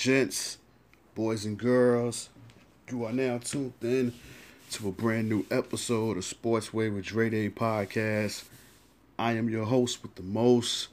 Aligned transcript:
gents, 0.00 0.56
boys 1.14 1.44
and 1.44 1.58
girls, 1.58 2.30
you 2.90 3.04
are 3.04 3.12
now 3.12 3.36
tuned 3.36 3.74
in 3.82 4.14
to 4.70 4.88
a 4.88 4.90
brand 4.90 5.28
new 5.28 5.44
episode 5.50 6.16
of 6.16 6.24
Sportsway 6.24 6.90
with 6.90 7.04
Dre 7.04 7.28
Day 7.28 7.50
podcast. 7.50 8.44
I 9.18 9.32
am 9.32 9.50
your 9.50 9.66
host 9.66 10.02
with 10.02 10.14
the 10.14 10.22
most, 10.22 10.88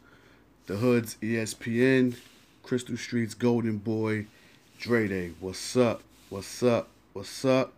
the 0.66 0.76
Hood's 0.76 1.16
ESPN, 1.22 2.18
Crystal 2.64 2.98
Street's 2.98 3.34
Golden 3.34 3.78
Boy, 3.78 4.26
Dre 4.78 5.08
Day. 5.08 5.32
What's 5.40 5.78
up? 5.78 6.02
What's 6.30 6.62
up? 6.62 6.90
What's 7.14 7.46
up? 7.46 7.72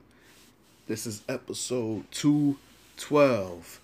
This 0.88 1.06
is 1.06 1.22
episode 1.30 2.09
212, 2.09 3.80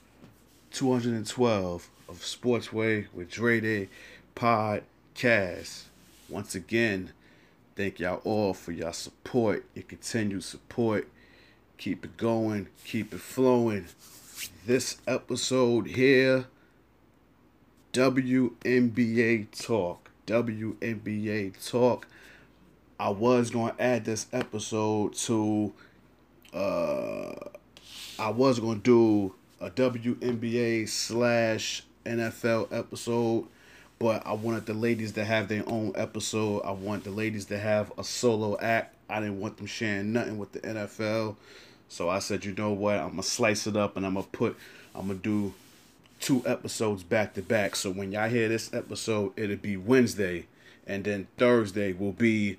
212 0.71 1.89
of 2.09 2.15
Sportsway 2.15 3.05
with 3.13 3.29
Dre 3.29 3.59
Day 3.59 3.89
podcast. 4.35 5.83
Once 6.27 6.55
again, 6.55 7.11
thank 7.75 7.99
y'all 7.99 8.21
all 8.23 8.53
for 8.53 8.71
y'all 8.71 8.93
support, 8.93 9.65
your 9.73 9.83
continued 9.83 10.43
support. 10.43 11.09
Keep 11.77 12.05
it 12.05 12.17
going, 12.17 12.67
keep 12.85 13.13
it 13.13 13.19
flowing. 13.19 13.87
This 14.65 14.97
episode 15.05 15.87
here, 15.87 16.45
WNBA 17.91 19.51
Talk. 19.51 20.09
WNBA 20.25 21.69
Talk. 21.69 22.07
I 22.97 23.09
was 23.09 23.51
going 23.51 23.75
to 23.75 23.81
add 23.81 24.05
this 24.05 24.27
episode 24.31 25.13
to, 25.13 25.73
uh, 26.53 27.33
I 28.17 28.29
was 28.29 28.59
going 28.59 28.81
to 28.81 28.83
do 28.83 29.35
a 29.59 29.69
WNBA 29.69 30.87
slash 30.87 31.83
NFL 32.05 32.71
episode 32.71 33.47
but 33.99 34.25
I 34.25 34.33
wanted 34.33 34.65
the 34.65 34.73
ladies 34.73 35.13
to 35.13 35.23
have 35.23 35.47
their 35.47 35.67
own 35.67 35.93
episode. 35.95 36.61
I 36.61 36.71
want 36.71 37.03
the 37.03 37.11
ladies 37.11 37.45
to 37.45 37.57
have 37.57 37.91
a 37.97 38.03
solo 38.03 38.57
act. 38.59 38.95
I 39.09 39.19
didn't 39.19 39.39
want 39.39 39.57
them 39.57 39.67
sharing 39.67 40.13
nothing 40.13 40.37
with 40.37 40.51
the 40.51 40.59
NFL. 40.59 41.35
So 41.87 42.09
I 42.09 42.19
said, 42.19 42.45
you 42.45 42.53
know 42.53 42.71
what? 42.71 42.97
I'm 42.97 43.11
gonna 43.11 43.23
slice 43.23 43.67
it 43.67 43.77
up 43.77 43.95
and 43.95 44.05
I'm 44.05 44.15
gonna 44.15 44.27
put 44.31 44.57
I'm 44.93 45.07
gonna 45.07 45.19
do 45.19 45.53
two 46.19 46.41
episodes 46.45 47.03
back 47.03 47.33
to 47.35 47.41
back. 47.41 47.75
So 47.75 47.91
when 47.91 48.11
y'all 48.11 48.29
hear 48.29 48.49
this 48.49 48.73
episode, 48.73 49.33
it'll 49.37 49.57
be 49.57 49.77
Wednesday, 49.77 50.47
and 50.87 51.03
then 51.03 51.27
Thursday 51.37 51.93
will 51.93 52.11
be 52.11 52.57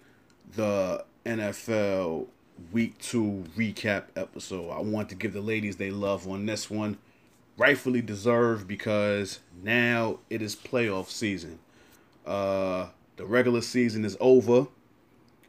the 0.55 1.05
NFL 1.25 2.27
week 2.73 2.99
two 2.99 3.45
recap 3.57 4.05
episode. 4.17 4.71
I 4.71 4.81
want 4.81 5.09
to 5.11 5.15
give 5.15 5.33
the 5.33 5.41
ladies 5.41 5.77
they 5.77 5.91
love 5.91 6.27
on 6.29 6.47
this 6.47 6.71
one 6.71 6.99
rightfully 7.57 8.03
deserved 8.03 8.69
because 8.69 9.41
now 9.63 10.19
it 10.29 10.43
is 10.43 10.55
playoff 10.55 11.09
season. 11.09 11.59
Uh, 12.27 12.89
the 13.17 13.25
regular 13.25 13.63
season 13.63 14.05
is 14.05 14.17
over. 14.21 14.67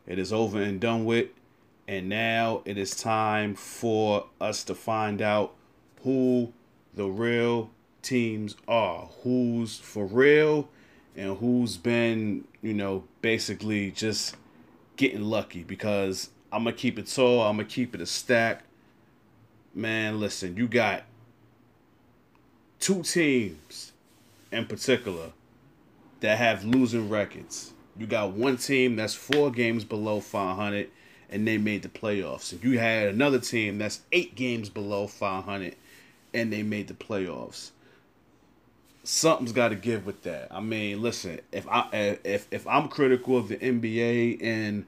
It 0.05 0.19
is 0.19 0.31
over 0.31 0.61
and 0.61 0.79
done 0.79 1.05
with. 1.05 1.29
And 1.87 2.09
now 2.09 2.61
it 2.65 2.77
is 2.77 2.95
time 2.95 3.55
for 3.55 4.27
us 4.39 4.63
to 4.65 4.75
find 4.75 5.21
out 5.21 5.53
who 6.03 6.53
the 6.93 7.07
real 7.07 7.69
teams 8.01 8.55
are. 8.67 9.09
Who's 9.23 9.77
for 9.77 10.05
real 10.05 10.69
and 11.15 11.37
who's 11.37 11.77
been, 11.77 12.45
you 12.61 12.73
know, 12.73 13.03
basically 13.21 13.91
just 13.91 14.35
getting 14.97 15.23
lucky 15.23 15.63
because 15.63 16.29
I'm 16.51 16.63
going 16.63 16.75
to 16.75 16.81
keep 16.81 16.99
it 16.99 17.07
tall. 17.07 17.41
I'm 17.41 17.57
going 17.57 17.67
to 17.67 17.73
keep 17.73 17.95
it 17.95 18.01
a 18.01 18.05
stack. 18.05 18.63
Man, 19.73 20.19
listen, 20.19 20.57
you 20.57 20.67
got 20.67 21.03
two 22.79 23.03
teams 23.03 23.91
in 24.51 24.65
particular 24.65 25.31
that 26.19 26.37
have 26.37 26.63
losing 26.63 27.09
records. 27.09 27.73
You 27.97 28.07
got 28.07 28.31
one 28.31 28.57
team 28.57 28.95
that's 28.95 29.13
four 29.13 29.51
games 29.51 29.83
below 29.83 30.19
500 30.19 30.89
and 31.29 31.47
they 31.47 31.57
made 31.57 31.81
the 31.81 31.89
playoffs. 31.89 32.51
And 32.51 32.63
you 32.63 32.79
had 32.79 33.09
another 33.09 33.39
team 33.39 33.77
that's 33.77 34.01
eight 34.11 34.35
games 34.35 34.69
below 34.69 35.07
500 35.07 35.75
and 36.33 36.53
they 36.53 36.63
made 36.63 36.87
the 36.87 36.93
playoffs. 36.93 37.71
Something's 39.03 39.53
got 39.53 39.69
to 39.69 39.75
give 39.75 40.05
with 40.05 40.23
that. 40.23 40.49
I 40.51 40.59
mean, 40.59 41.01
listen, 41.01 41.39
if 41.51 41.65
I 41.67 42.17
if 42.25 42.47
if 42.51 42.67
I'm 42.67 42.89
critical 42.89 43.37
of 43.37 43.47
the 43.47 43.55
NBA 43.55 44.43
and 44.43 44.85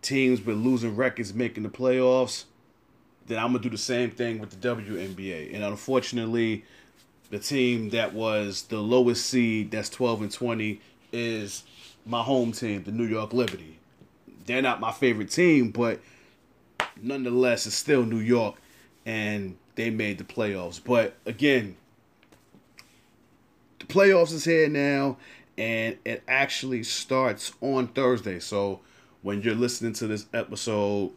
teams 0.00 0.44
with 0.44 0.56
losing 0.56 0.96
records 0.96 1.34
making 1.34 1.62
the 1.62 1.68
playoffs, 1.68 2.44
then 3.26 3.38
I'm 3.38 3.48
gonna 3.48 3.58
do 3.58 3.68
the 3.68 3.76
same 3.76 4.10
thing 4.10 4.38
with 4.38 4.50
the 4.50 4.68
WNBA. 4.68 5.54
And 5.54 5.62
unfortunately, 5.62 6.64
the 7.32 7.38
team 7.38 7.88
that 7.88 8.12
was 8.12 8.64
the 8.64 8.76
lowest 8.76 9.24
seed, 9.24 9.70
that's 9.70 9.88
12 9.88 10.20
and 10.20 10.30
20, 10.30 10.80
is 11.14 11.64
my 12.04 12.22
home 12.22 12.52
team, 12.52 12.84
the 12.84 12.92
New 12.92 13.06
York 13.06 13.32
Liberty. 13.32 13.78
They're 14.44 14.60
not 14.60 14.80
my 14.80 14.92
favorite 14.92 15.30
team, 15.30 15.70
but 15.70 15.98
nonetheless, 17.00 17.66
it's 17.66 17.74
still 17.74 18.04
New 18.04 18.18
York, 18.18 18.56
and 19.06 19.56
they 19.76 19.88
made 19.88 20.18
the 20.18 20.24
playoffs. 20.24 20.78
But 20.84 21.14
again, 21.24 21.76
the 23.78 23.86
playoffs 23.86 24.34
is 24.34 24.44
here 24.44 24.68
now, 24.68 25.16
and 25.56 25.96
it 26.04 26.22
actually 26.28 26.82
starts 26.82 27.54
on 27.62 27.88
Thursday. 27.88 28.40
So 28.40 28.80
when 29.22 29.40
you're 29.40 29.54
listening 29.54 29.94
to 29.94 30.06
this 30.06 30.26
episode, 30.34 31.12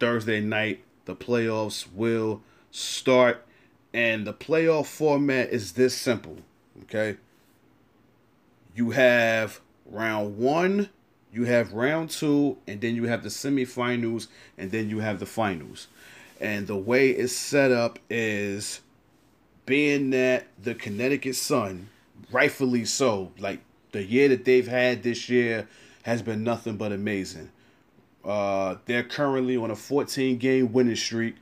Thursday 0.00 0.40
night, 0.40 0.82
the 1.04 1.14
playoffs 1.14 1.86
will 1.94 2.42
start 2.72 3.44
and 3.92 4.26
the 4.26 4.32
playoff 4.32 4.86
format 4.86 5.50
is 5.50 5.72
this 5.72 5.96
simple, 5.96 6.36
okay? 6.82 7.16
You 8.74 8.90
have 8.90 9.60
round 9.86 10.38
one, 10.38 10.90
you 11.32 11.44
have 11.44 11.72
round 11.72 12.10
two, 12.10 12.58
and 12.66 12.80
then 12.80 12.94
you 12.94 13.04
have 13.04 13.22
the 13.22 13.28
semifinals, 13.28 14.28
and 14.56 14.70
then 14.70 14.90
you 14.90 15.00
have 15.00 15.20
the 15.20 15.26
finals. 15.26 15.88
And 16.40 16.66
the 16.66 16.76
way 16.76 17.10
it's 17.10 17.32
set 17.32 17.72
up 17.72 17.98
is 18.08 18.80
being 19.66 20.10
that 20.10 20.46
the 20.62 20.74
Connecticut 20.74 21.34
Sun, 21.36 21.88
rightfully 22.30 22.84
so, 22.84 23.32
like 23.38 23.60
the 23.92 24.04
year 24.04 24.28
that 24.28 24.44
they've 24.44 24.68
had 24.68 25.02
this 25.02 25.28
year 25.28 25.66
has 26.02 26.22
been 26.22 26.44
nothing 26.44 26.76
but 26.76 26.92
amazing. 26.92 27.50
Uh, 28.24 28.76
they're 28.86 29.04
currently 29.04 29.56
on 29.56 29.70
a 29.70 29.76
14 29.76 30.38
game 30.38 30.72
winning 30.72 30.96
streak 30.96 31.36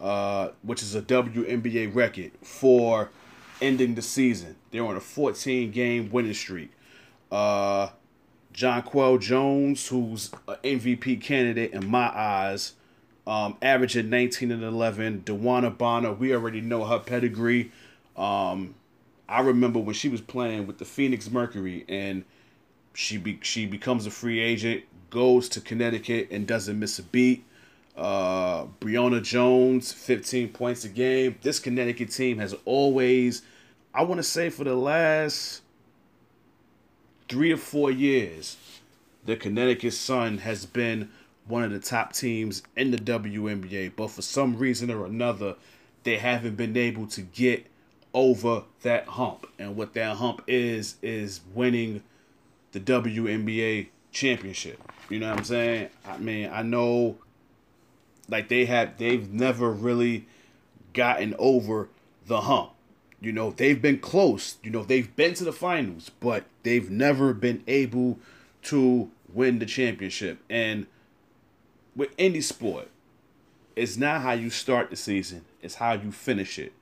uh, 0.00 0.48
which 0.62 0.82
is 0.82 0.94
a 0.94 1.02
WNBA 1.02 1.94
record 1.94 2.32
for 2.42 3.10
ending 3.60 3.94
the 3.94 4.02
season. 4.02 4.56
They're 4.70 4.84
on 4.84 4.96
a 4.96 5.00
14 5.00 5.70
game 5.70 6.10
winning 6.10 6.34
streak. 6.34 6.72
Uh, 7.30 7.88
Jonquel 8.52 9.20
Jones, 9.20 9.86
who's 9.88 10.30
an 10.48 10.56
MVP 10.62 11.20
candidate 11.20 11.72
in 11.72 11.88
my 11.88 12.08
eyes, 12.08 12.74
um, 13.26 13.56
averaging 13.62 14.10
19 14.10 14.50
and 14.50 14.62
11. 14.62 15.22
DeWanna 15.22 15.76
Bonner, 15.76 16.12
we 16.12 16.34
already 16.34 16.60
know 16.60 16.84
her 16.84 16.98
pedigree. 16.98 17.70
Um, 18.16 18.74
I 19.28 19.40
remember 19.40 19.78
when 19.78 19.94
she 19.94 20.08
was 20.08 20.20
playing 20.20 20.66
with 20.66 20.78
the 20.78 20.84
Phoenix 20.84 21.30
Mercury 21.30 21.84
and 21.88 22.24
she 22.94 23.16
be, 23.18 23.38
she 23.42 23.66
becomes 23.66 24.06
a 24.06 24.10
free 24.10 24.40
agent, 24.40 24.82
goes 25.10 25.48
to 25.50 25.60
Connecticut 25.60 26.28
and 26.30 26.46
doesn't 26.46 26.78
miss 26.78 26.98
a 26.98 27.02
beat. 27.04 27.44
Uh, 27.96 28.64
Brionna 28.80 29.22
Jones, 29.22 29.92
15 29.92 30.50
points 30.50 30.84
a 30.84 30.88
game. 30.88 31.36
This 31.42 31.58
Connecticut 31.58 32.10
team 32.10 32.38
has 32.38 32.54
always, 32.64 33.42
I 33.94 34.02
want 34.02 34.18
to 34.18 34.22
say 34.22 34.48
for 34.48 34.64
the 34.64 34.74
last 34.74 35.62
three 37.28 37.52
or 37.52 37.56
four 37.56 37.90
years, 37.90 38.56
the 39.24 39.36
Connecticut 39.36 39.92
Sun 39.92 40.38
has 40.38 40.66
been 40.66 41.10
one 41.46 41.64
of 41.64 41.70
the 41.70 41.78
top 41.78 42.12
teams 42.12 42.62
in 42.76 42.90
the 42.90 42.96
WNBA. 42.96 43.92
But 43.96 44.10
for 44.10 44.22
some 44.22 44.56
reason 44.56 44.90
or 44.90 45.04
another, 45.04 45.56
they 46.04 46.16
haven't 46.16 46.56
been 46.56 46.76
able 46.76 47.06
to 47.08 47.20
get 47.20 47.66
over 48.14 48.64
that 48.82 49.06
hump. 49.06 49.46
And 49.58 49.76
what 49.76 49.94
that 49.94 50.16
hump 50.16 50.42
is, 50.46 50.96
is 51.02 51.40
winning 51.54 52.02
the 52.72 52.80
WNBA 52.80 53.88
championship. 54.12 54.80
You 55.08 55.18
know 55.18 55.30
what 55.30 55.38
I'm 55.38 55.44
saying? 55.44 55.90
I 56.06 56.18
mean, 56.18 56.50
I 56.52 56.62
know 56.62 57.18
like 58.30 58.48
they 58.48 58.66
have 58.66 58.98
they've 58.98 59.30
never 59.32 59.70
really 59.70 60.26
gotten 60.92 61.34
over 61.38 61.88
the 62.26 62.42
hump. 62.42 62.70
You 63.20 63.32
know, 63.32 63.50
they've 63.50 63.80
been 63.80 63.98
close. 63.98 64.56
You 64.62 64.70
know, 64.70 64.82
they've 64.82 65.14
been 65.14 65.34
to 65.34 65.44
the 65.44 65.52
finals, 65.52 66.10
but 66.20 66.44
they've 66.62 66.90
never 66.90 67.34
been 67.34 67.62
able 67.66 68.18
to 68.62 69.10
win 69.32 69.58
the 69.58 69.66
championship. 69.66 70.38
And 70.48 70.86
with 71.94 72.10
any 72.18 72.40
sport, 72.40 72.88
it's 73.76 73.96
not 73.96 74.22
how 74.22 74.32
you 74.32 74.50
start 74.50 74.90
the 74.90 74.96
season, 74.96 75.44
it's 75.62 75.76
how 75.76 75.92
you 75.92 76.12
finish 76.12 76.58
it. 76.58 76.72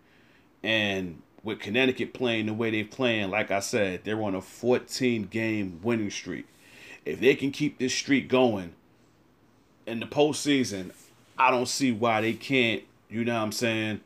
And 0.63 1.23
with 1.43 1.61
Connecticut 1.61 2.13
playing 2.13 2.47
the 2.47 2.55
way 2.55 2.71
they're 2.71 2.85
playing, 2.85 3.31
like 3.31 3.51
I 3.51 3.61
said, 3.61 4.05
they're 4.05 4.23
on 4.23 4.35
a 4.35 4.41
14 4.41 5.25
game 5.25 5.81
winning 5.83 6.11
streak. 6.11 6.47
If 7.05 7.21
they 7.21 7.35
can 7.35 7.53
keep 7.53 7.79
this 7.79 7.95
streak 7.95 8.29
going 8.29 8.75
in 9.87 10.01
the 10.01 10.07
postseason, 10.07 10.93
I 11.39 11.51
don't 11.51 11.69
see 11.69 11.93
why 11.93 12.21
they 12.21 12.33
can't, 12.33 12.83
you 13.09 13.25
know 13.25 13.35
what 13.35 13.43
I'm 13.43 13.53
saying, 13.53 14.01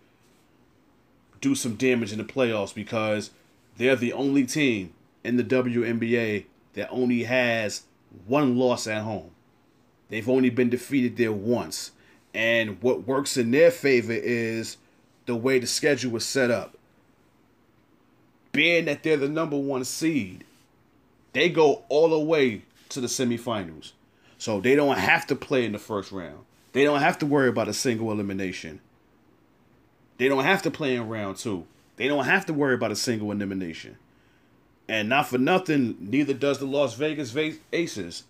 do 1.40 1.54
some 1.54 1.74
damage 1.74 2.12
in 2.12 2.18
the 2.18 2.24
playoffs 2.24 2.74
because 2.74 3.30
they're 3.76 3.96
the 3.96 4.12
only 4.12 4.44
team 4.44 4.92
in 5.24 5.36
the 5.36 5.44
WNBA 5.44 6.44
that 6.74 6.90
only 6.90 7.24
has 7.24 7.82
one 8.26 8.56
loss 8.56 8.86
at 8.86 9.02
home. 9.02 9.30
They've 10.08 10.28
only 10.28 10.50
been 10.50 10.70
defeated 10.70 11.16
there 11.16 11.32
once. 11.32 11.92
And 12.34 12.82
what 12.82 13.06
works 13.06 13.36
in 13.36 13.50
their 13.50 13.70
favor 13.70 14.12
is 14.12 14.76
the 15.26 15.36
way 15.36 15.58
the 15.58 15.66
schedule 15.66 16.12
was 16.12 16.24
set 16.24 16.50
up. 16.50 16.76
Being 18.52 18.84
that 18.84 19.02
they're 19.02 19.16
the 19.16 19.28
number 19.28 19.56
one 19.56 19.84
seed, 19.84 20.44
they 21.32 21.48
go 21.48 21.84
all 21.88 22.10
the 22.10 22.18
way 22.18 22.62
to 22.90 23.00
the 23.00 23.06
semifinals. 23.06 23.92
So 24.36 24.60
they 24.60 24.74
don't 24.74 24.98
have 24.98 25.26
to 25.28 25.34
play 25.34 25.64
in 25.64 25.72
the 25.72 25.78
first 25.78 26.12
round. 26.12 26.44
They 26.72 26.84
don't 26.84 27.00
have 27.00 27.18
to 27.18 27.26
worry 27.26 27.48
about 27.48 27.68
a 27.68 27.74
single 27.74 28.10
elimination. 28.10 28.80
They 30.18 30.28
don't 30.28 30.44
have 30.44 30.62
to 30.62 30.70
play 30.70 30.94
in 30.94 31.08
round 31.08 31.36
two. 31.36 31.66
They 31.96 32.08
don't 32.08 32.24
have 32.24 32.46
to 32.46 32.52
worry 32.52 32.74
about 32.74 32.92
a 32.92 32.96
single 32.96 33.30
elimination. 33.30 33.96
And 34.88 35.08
not 35.08 35.28
for 35.28 35.38
nothing, 35.38 35.96
neither 36.00 36.34
does 36.34 36.58
the 36.58 36.66
Las 36.66 36.94
Vegas 36.94 37.34
Aces. 37.72 38.24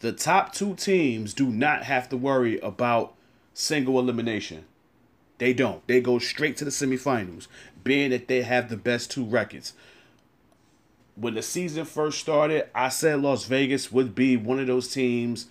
The 0.00 0.12
top 0.12 0.52
two 0.52 0.74
teams 0.74 1.34
do 1.34 1.46
not 1.46 1.84
have 1.84 2.08
to 2.10 2.16
worry 2.16 2.58
about 2.60 3.14
single 3.52 3.98
elimination. 3.98 4.64
They 5.38 5.52
don't. 5.52 5.86
They 5.86 6.00
go 6.00 6.18
straight 6.18 6.56
to 6.58 6.64
the 6.64 6.70
semifinals, 6.70 7.48
being 7.82 8.10
that 8.10 8.28
they 8.28 8.42
have 8.42 8.68
the 8.68 8.76
best 8.76 9.10
two 9.10 9.24
records. 9.24 9.72
When 11.16 11.34
the 11.34 11.42
season 11.42 11.84
first 11.84 12.20
started, 12.20 12.68
I 12.74 12.88
said 12.90 13.20
Las 13.20 13.44
Vegas 13.44 13.90
would 13.90 14.14
be 14.14 14.36
one 14.36 14.60
of 14.60 14.68
those 14.68 14.88
teams 14.88 15.46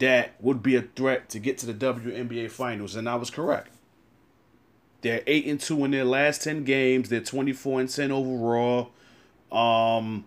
that 0.00 0.34
would 0.40 0.62
be 0.62 0.76
a 0.76 0.82
threat 0.82 1.28
to 1.30 1.38
get 1.38 1.58
to 1.58 1.66
the 1.66 1.74
WNBA 1.74 2.50
finals, 2.50 2.96
and 2.96 3.08
I 3.08 3.14
was 3.14 3.30
correct. 3.30 3.68
They're 5.02 5.22
8 5.26 5.46
and 5.46 5.60
2 5.60 5.84
in 5.84 5.90
their 5.92 6.04
last 6.04 6.42
10 6.42 6.64
games. 6.64 7.08
They're 7.08 7.20
24 7.20 7.80
and 7.80 7.88
10 7.88 8.10
overall. 8.10 8.90
Um 9.50 10.24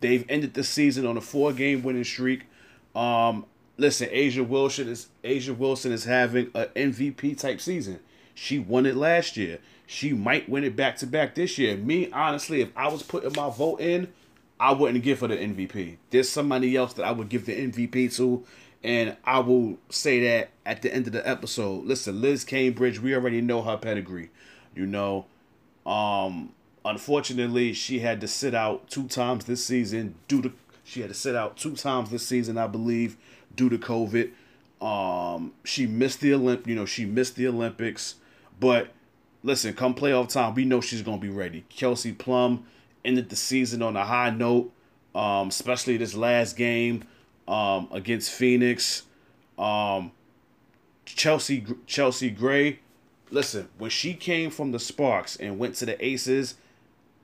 they've 0.00 0.24
ended 0.28 0.54
the 0.54 0.64
season 0.64 1.06
on 1.06 1.16
a 1.16 1.20
four-game 1.20 1.82
winning 1.82 2.04
streak. 2.04 2.46
Um 2.94 3.46
listen, 3.76 4.08
A'ja 4.08 4.46
Wilson 4.46 4.88
is 4.88 5.08
A'ja 5.22 5.56
Wilson 5.56 5.92
is 5.92 6.04
having 6.04 6.50
an 6.54 6.68
MVP 6.74 7.38
type 7.38 7.60
season. 7.60 8.00
She 8.34 8.58
won 8.58 8.86
it 8.86 8.96
last 8.96 9.36
year. 9.36 9.58
She 9.86 10.12
might 10.12 10.48
win 10.48 10.64
it 10.64 10.76
back 10.76 10.96
to 10.98 11.06
back 11.06 11.34
this 11.34 11.58
year. 11.58 11.76
Me, 11.76 12.10
honestly, 12.12 12.60
if 12.60 12.70
I 12.76 12.88
was 12.88 13.02
putting 13.02 13.32
my 13.36 13.50
vote 13.50 13.80
in, 13.80 14.08
I 14.58 14.72
wouldn't 14.72 15.02
give 15.02 15.20
her 15.20 15.28
the 15.28 15.36
MVP. 15.36 15.96
There's 16.10 16.28
somebody 16.28 16.76
else 16.76 16.92
that 16.94 17.04
I 17.04 17.12
would 17.12 17.28
give 17.28 17.46
the 17.46 17.54
MVP 17.54 18.14
to, 18.16 18.44
and 18.82 19.16
I 19.24 19.40
will 19.40 19.78
say 19.90 20.20
that 20.24 20.50
at 20.64 20.82
the 20.82 20.92
end 20.92 21.06
of 21.06 21.12
the 21.12 21.26
episode. 21.28 21.84
Listen, 21.84 22.20
Liz 22.20 22.44
Cambage, 22.44 22.98
we 22.98 23.14
already 23.14 23.40
know 23.40 23.62
her 23.62 23.76
pedigree. 23.76 24.30
You 24.74 24.86
know, 24.86 25.26
um, 25.84 26.52
unfortunately, 26.84 27.72
she 27.72 27.98
had 27.98 28.20
to 28.22 28.28
sit 28.28 28.54
out 28.54 28.88
two 28.88 29.06
times 29.08 29.44
this 29.44 29.64
season 29.64 30.14
due 30.28 30.42
to 30.42 30.52
she 30.84 31.00
had 31.00 31.10
to 31.10 31.14
sit 31.14 31.36
out 31.36 31.56
two 31.56 31.76
times 31.76 32.10
this 32.10 32.26
season, 32.26 32.58
I 32.58 32.66
believe, 32.66 33.16
due 33.54 33.68
to 33.68 33.78
COVID. 33.78 34.30
Um, 34.80 35.52
she 35.62 35.86
missed 35.86 36.20
the 36.20 36.30
Olymp, 36.32 36.66
you 36.66 36.74
know, 36.74 36.86
she 36.86 37.04
missed 37.04 37.36
the 37.36 37.46
Olympics, 37.46 38.14
but 38.58 38.88
listen, 39.42 39.74
come 39.74 39.94
playoff 39.94 40.28
time, 40.30 40.54
we 40.54 40.64
know 40.64 40.80
she's 40.80 41.02
gonna 41.02 41.18
be 41.18 41.28
ready. 41.28 41.64
Kelsey 41.68 42.12
Plum 42.12 42.64
ended 43.04 43.28
the 43.28 43.36
season 43.36 43.82
on 43.82 43.94
a 43.96 44.04
high 44.04 44.30
note, 44.30 44.72
um, 45.14 45.48
especially 45.48 45.98
this 45.98 46.14
last 46.14 46.56
game 46.56 47.04
um, 47.50 47.88
against 47.90 48.30
Phoenix. 48.30 49.02
Um, 49.58 50.12
Chelsea 51.04 51.66
Chelsea 51.86 52.30
Gray, 52.30 52.78
listen, 53.30 53.68
when 53.76 53.90
she 53.90 54.14
came 54.14 54.50
from 54.50 54.72
the 54.72 54.78
Sparks 54.78 55.36
and 55.36 55.58
went 55.58 55.74
to 55.76 55.86
the 55.86 56.02
Aces, 56.02 56.54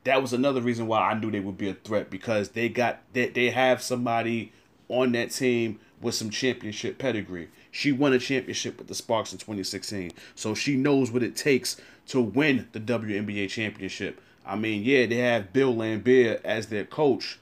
that 0.04 0.20
was 0.20 0.32
another 0.32 0.60
reason 0.60 0.88
why 0.88 1.00
I 1.00 1.14
knew 1.14 1.30
they 1.30 1.40
would 1.40 1.56
be 1.56 1.68
a 1.68 1.74
threat 1.74 2.10
because 2.10 2.50
they 2.50 2.68
got 2.68 3.00
they, 3.12 3.28
they 3.28 3.50
have 3.50 3.80
somebody 3.80 4.52
on 4.88 5.12
that 5.12 5.30
team 5.30 5.78
with 6.00 6.14
some 6.14 6.30
championship 6.30 6.98
pedigree. 6.98 7.48
She 7.70 7.92
won 7.92 8.12
a 8.12 8.18
championship 8.18 8.78
with 8.78 8.88
the 8.88 8.94
Sparks 8.94 9.32
in 9.32 9.38
2016. 9.38 10.12
So 10.34 10.54
she 10.54 10.76
knows 10.76 11.10
what 11.10 11.22
it 11.22 11.36
takes 11.36 11.80
to 12.08 12.20
win 12.20 12.68
the 12.72 12.80
WNBA 12.80 13.48
championship. 13.48 14.20
I 14.44 14.56
mean, 14.56 14.82
yeah, 14.82 15.06
they 15.06 15.16
have 15.16 15.52
Bill 15.52 15.74
Laimbeer 15.74 16.40
as 16.44 16.66
their 16.66 16.84
coach 16.84 17.38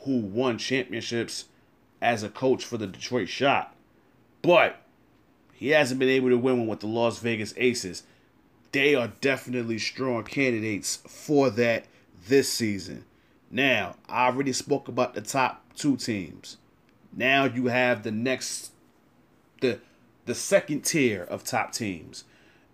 who 0.00 0.18
won 0.18 0.58
championships 0.58 1.44
as 2.02 2.22
a 2.22 2.28
coach 2.28 2.64
for 2.64 2.76
the 2.76 2.86
Detroit 2.86 3.28
Shock. 3.28 3.74
But 4.42 4.82
he 5.54 5.68
hasn't 5.68 6.00
been 6.00 6.08
able 6.08 6.28
to 6.30 6.36
win 6.36 6.58
one 6.58 6.66
with 6.66 6.80
the 6.80 6.88
Las 6.88 7.20
Vegas 7.20 7.54
Aces. 7.56 8.02
They 8.72 8.94
are 8.94 9.12
definitely 9.20 9.78
strong 9.78 10.24
candidates 10.24 10.96
for 11.06 11.48
that 11.50 11.86
this 12.26 12.52
season. 12.52 13.04
Now, 13.50 13.96
I 14.08 14.26
already 14.26 14.52
spoke 14.52 14.88
about 14.88 15.14
the 15.14 15.20
top 15.20 15.62
two 15.76 15.96
teams. 15.96 16.56
Now 17.14 17.44
you 17.44 17.66
have 17.66 18.02
the 18.02 18.10
next 18.10 18.72
the 19.60 19.78
the 20.24 20.34
second 20.34 20.82
tier 20.82 21.22
of 21.22 21.44
top 21.44 21.72
teams. 21.72 22.24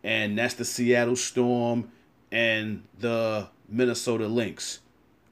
And 0.05 0.39
that's 0.39 0.55
the 0.55 0.65
Seattle 0.65 1.17
Storm 1.17 1.91
and 2.31 2.85
the 2.99 3.49
Minnesota 3.69 4.29
Lynx. 4.29 4.79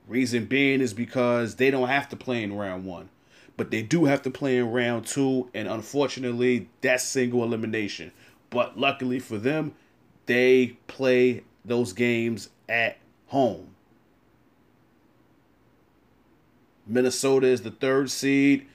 Reason 0.08 0.44
being 0.44 0.80
is 0.80 0.92
because 0.92 1.56
they 1.56 1.70
don't 1.70 1.88
have 1.88 2.08
to 2.10 2.16
play 2.16 2.42
in 2.42 2.52
round 2.52 2.84
one. 2.84 3.08
But 3.56 3.70
they 3.70 3.82
do 3.82 4.04
have 4.04 4.22
to 4.22 4.30
play 4.30 4.58
in 4.58 4.70
round 4.70 5.06
two, 5.06 5.48
and 5.54 5.66
unfortunately, 5.66 6.68
that's 6.82 7.04
single 7.04 7.42
elimination. 7.42 8.12
But 8.50 8.78
luckily 8.78 9.18
for 9.18 9.38
them, 9.38 9.74
they 10.26 10.76
play 10.86 11.44
those 11.64 11.92
games 11.92 12.50
at 12.68 12.98
home. 13.28 13.68
Minnesota 16.86 17.46
is 17.46 17.62
the 17.62 17.70
third 17.70 18.10
seed. 18.10 18.66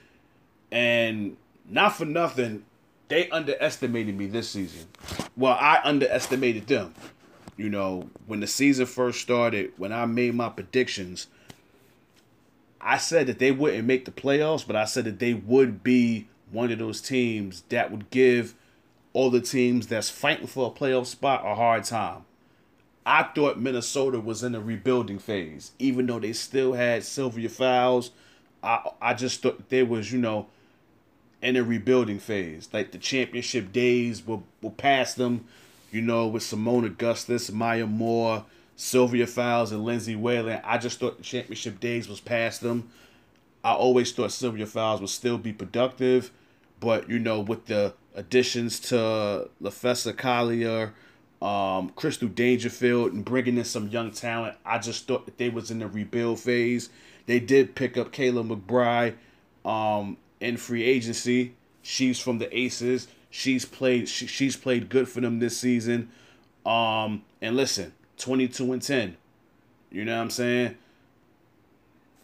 And 0.72 1.38
not 1.70 1.96
for 1.96 2.06
nothing, 2.06 2.66
they 3.08 3.30
underestimated 3.30 4.18
me 4.18 4.28
this 4.28 4.50
season. 4.50 4.88
Well, 5.36 5.58
I 5.60 5.80
underestimated 5.84 6.68
them. 6.68 6.94
You 7.58 7.70
know, 7.70 8.10
when 8.26 8.40
the 8.40 8.48
season 8.48 8.86
first 8.86 9.22
started, 9.22 9.74
when 9.78 9.92
I 9.92 10.06
made 10.06 10.34
my 10.34 10.50
predictions, 10.50 11.28
I 12.82 12.98
said 12.98 13.28
that 13.28 13.40
they 13.40 13.52
wouldn't 13.52 13.86
make 13.86 14.06
the 14.06 14.12
playoffs, 14.12 14.66
but 14.66 14.76
I 14.76 14.86
said 14.86 15.06
that 15.06 15.20
they 15.20 15.34
would 15.34 15.84
be 15.84 16.28
one 16.52 16.72
of 16.72 16.80
those 16.80 17.02
teams 17.02 17.64
that 17.70 17.92
would 17.92 18.10
give 18.10 18.56
all 19.14 19.30
the 19.30 19.42
teams 19.42 19.88
that's 19.88 20.10
fighting 20.10 20.48
for 20.48 20.68
a 20.68 20.80
playoff 20.80 21.06
spot 21.06 21.46
a 21.46 21.56
hard 21.56 21.84
time. 21.84 22.26
I 23.06 23.24
thought 23.24 23.60
Minnesota 23.60 24.20
was 24.20 24.44
in 24.44 24.56
a 24.56 24.62
rebuilding 24.62 25.20
phase, 25.20 25.72
even 25.80 26.06
though 26.06 26.20
they 26.20 26.34
still 26.34 26.74
had 26.74 27.04
Sylvia 27.04 27.50
Fowles. 27.50 28.12
I 28.62 28.92
I 29.02 29.14
just 29.14 29.42
thought 29.42 29.70
they 29.70 29.84
was, 29.84 30.12
you 30.12 30.20
know, 30.20 30.48
in 31.42 31.56
a 31.56 31.64
rebuilding 31.64 32.20
phase. 32.20 32.70
Like 32.72 32.92
the 32.92 32.98
championship 32.98 33.72
days 33.72 34.26
will 34.26 34.44
will 34.62 34.72
pass 34.72 35.14
them, 35.14 35.46
you 35.92 36.02
know, 36.02 36.28
with 36.28 36.44
Seimone 36.44 36.86
Augustus, 36.86 37.52
Maya 37.52 37.88
Moore, 37.88 38.46
Sylvia 38.76 39.28
Fowles, 39.28 39.72
and 39.72 39.84
Lindsay 39.84 40.16
Whalen. 40.16 40.62
I 40.64 40.78
just 40.78 41.00
thought 41.00 41.18
the 41.18 41.24
championship 41.24 41.80
days 41.80 42.08
was 42.08 42.20
past 42.20 42.62
them. 42.62 42.90
I 43.64 43.74
always 43.74 44.12
thought 44.12 44.32
Sylvia 44.32 44.66
Fowles 44.66 45.02
would 45.02 45.10
still 45.10 45.38
be 45.38 45.54
productive, 45.54 46.32
but 46.80 47.10
you 47.10 47.20
know, 47.20 47.40
with 47.40 47.68
the 47.68 47.94
additions 48.16 48.80
to 48.80 49.50
Napheesa 49.62 50.18
Collier, 50.18 50.94
um, 51.42 51.90
Crystal 51.96 52.28
Dangerfield, 52.28 53.14
and 53.14 53.24
bringing 53.24 53.58
in 53.58 53.66
some 53.66 53.88
young 53.88 54.12
talent, 54.12 54.58
I 54.66 54.80
just 54.80 55.08
thought 55.08 55.26
that 55.26 55.38
they 55.38 55.50
was 55.50 55.72
in 55.72 55.80
the 55.80 55.88
rebuild 55.88 56.40
phase. 56.40 56.90
They 57.26 57.40
did 57.40 57.76
pick 57.76 57.98
up 57.98 58.12
Kayla 58.12 58.48
McBride 58.48 59.16
um, 59.70 60.18
in 60.40 60.58
free 60.58 60.84
agency. 60.84 61.54
She's 61.82 62.20
from 62.20 62.40
the 62.40 62.56
Aces. 62.58 63.08
She's 63.30 63.66
played. 63.66 64.10
She, 64.10 64.28
she's 64.28 64.56
played 64.56 64.90
good 64.90 65.08
for 65.08 65.22
them 65.22 65.40
this 65.40 65.58
season. 65.58 66.10
Um, 66.66 67.24
and 67.42 67.56
listen, 67.56 67.94
twenty 68.22 68.48
two 68.48 68.72
and 68.72 68.82
ten. 68.82 69.18
You 69.92 70.06
know 70.06 70.16
what 70.16 70.24
I'm 70.24 70.30
saying? 70.30 70.78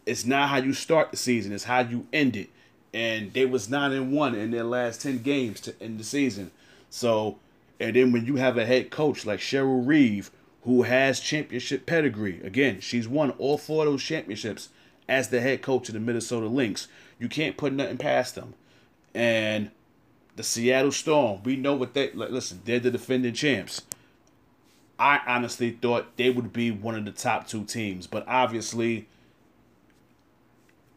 It's 0.05 0.25
not 0.25 0.49
how 0.49 0.57
you 0.57 0.73
start 0.73 1.11
the 1.11 1.17
season; 1.17 1.51
it's 1.51 1.65
how 1.65 1.79
you 1.79 2.07
end 2.13 2.35
it. 2.35 2.49
And 2.93 3.33
they 3.33 3.45
was 3.45 3.69
nine 3.69 3.91
and 3.91 4.13
one 4.13 4.33
in 4.35 4.51
their 4.51 4.63
last 4.63 5.01
ten 5.01 5.17
games 5.21 5.59
to 5.61 5.75
end 5.81 5.99
the 5.99 6.03
season. 6.03 6.51
So, 6.89 7.37
and 7.79 7.95
then 7.95 8.11
when 8.11 8.25
you 8.25 8.37
have 8.37 8.57
a 8.57 8.65
head 8.65 8.89
coach 8.89 9.25
like 9.25 9.39
Cheryl 9.39 9.85
Reeve, 9.85 10.31
who 10.63 10.83
has 10.83 11.19
championship 11.19 11.85
pedigree, 11.85 12.41
again, 12.41 12.79
she's 12.79 13.07
won 13.07 13.31
all 13.31 13.57
four 13.57 13.85
of 13.85 13.91
those 13.91 14.03
championships 14.03 14.69
as 15.09 15.29
the 15.29 15.41
head 15.41 15.61
coach 15.61 15.89
of 15.89 15.93
the 15.93 15.99
Minnesota 15.99 16.47
Lynx. 16.47 16.87
You 17.19 17.27
can't 17.27 17.57
put 17.57 17.73
nothing 17.73 17.97
past 17.97 18.35
them. 18.35 18.53
And 19.13 19.71
the 20.35 20.43
Seattle 20.43 20.91
Storm, 20.91 21.41
we 21.43 21.55
know 21.55 21.73
what 21.73 21.93
they 21.93 22.11
listen, 22.11 22.61
they're 22.65 22.79
the 22.79 22.91
defending 22.91 23.33
champs. 23.33 23.81
I 24.99 25.21
honestly 25.27 25.71
thought 25.71 26.17
they 26.17 26.29
would 26.29 26.51
be 26.51 26.71
one 26.71 26.95
of 26.95 27.05
the 27.05 27.11
top 27.11 27.47
two 27.47 27.63
teams, 27.63 28.07
but 28.07 28.27
obviously 28.27 29.07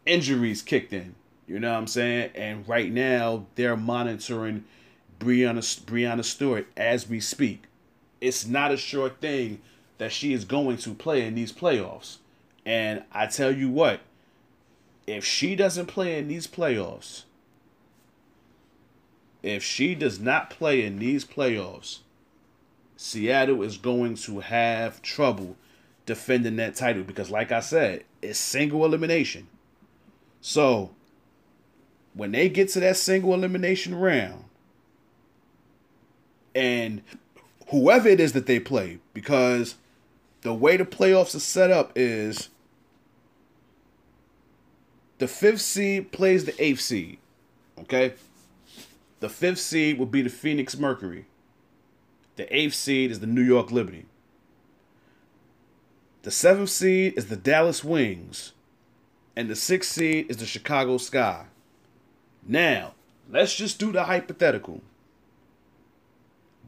injuries 0.05 0.61
kicked 0.61 0.93
in. 0.93 1.15
You 1.47 1.59
know 1.59 1.71
what 1.71 1.77
I'm 1.77 1.87
saying? 1.87 2.31
And 2.35 2.67
right 2.67 2.91
now 2.91 3.45
they're 3.55 3.77
monitoring 3.77 4.65
Breanna 5.19 5.59
Breanna 5.83 6.23
Stewart 6.23 6.67
as 6.75 7.07
we 7.07 7.19
speak. 7.19 7.63
It's 8.19 8.45
not 8.45 8.71
a 8.71 8.77
sure 8.77 9.09
thing 9.09 9.61
that 9.97 10.11
she 10.11 10.33
is 10.33 10.45
going 10.45 10.77
to 10.77 10.93
play 10.93 11.25
in 11.25 11.35
these 11.35 11.51
playoffs. 11.51 12.17
And 12.65 13.03
I 13.11 13.27
tell 13.27 13.51
you 13.51 13.69
what, 13.69 14.01
if 15.05 15.25
she 15.25 15.55
doesn't 15.55 15.87
play 15.87 16.17
in 16.17 16.27
these 16.27 16.47
playoffs, 16.47 17.23
if 19.43 19.63
she 19.63 19.93
does 19.95 20.19
not 20.19 20.49
play 20.49 20.83
in 20.83 20.99
these 20.99 21.25
playoffs, 21.25 21.99
Seattle 23.01 23.63
is 23.63 23.77
going 23.77 24.13
to 24.13 24.41
have 24.41 25.01
trouble 25.01 25.55
defending 26.05 26.57
that 26.57 26.75
title 26.75 27.01
because, 27.01 27.31
like 27.31 27.51
I 27.51 27.59
said, 27.59 28.03
it's 28.21 28.37
single 28.37 28.85
elimination. 28.85 29.47
So, 30.39 30.91
when 32.13 32.31
they 32.31 32.47
get 32.47 32.69
to 32.69 32.79
that 32.81 32.97
single 32.97 33.33
elimination 33.33 33.95
round, 33.95 34.45
and 36.53 37.01
whoever 37.69 38.07
it 38.07 38.19
is 38.19 38.33
that 38.33 38.45
they 38.45 38.59
play, 38.59 38.99
because 39.15 39.77
the 40.41 40.53
way 40.53 40.77
the 40.77 40.85
playoffs 40.85 41.33
are 41.33 41.39
set 41.39 41.71
up 41.71 41.91
is 41.95 42.49
the 45.17 45.27
fifth 45.27 45.61
seed 45.61 46.11
plays 46.11 46.45
the 46.45 46.63
eighth 46.63 46.81
seed. 46.81 47.17
Okay? 47.79 48.13
The 49.21 49.29
fifth 49.29 49.59
seed 49.59 49.97
will 49.97 50.05
be 50.05 50.21
the 50.21 50.29
Phoenix 50.29 50.77
Mercury. 50.77 51.25
The 52.35 52.55
eighth 52.55 52.73
seed 52.73 53.11
is 53.11 53.19
the 53.19 53.27
New 53.27 53.43
York 53.43 53.71
Liberty. 53.71 54.05
The 56.23 56.31
seventh 56.31 56.69
seed 56.69 57.13
is 57.17 57.27
the 57.27 57.35
Dallas 57.35 57.83
Wings. 57.83 58.53
And 59.35 59.49
the 59.49 59.55
sixth 59.55 59.91
seed 59.91 60.29
is 60.29 60.37
the 60.37 60.45
Chicago 60.45 60.97
Sky. 60.97 61.45
Now, 62.45 62.93
let's 63.29 63.55
just 63.55 63.79
do 63.79 63.91
the 63.91 64.03
hypothetical. 64.03 64.81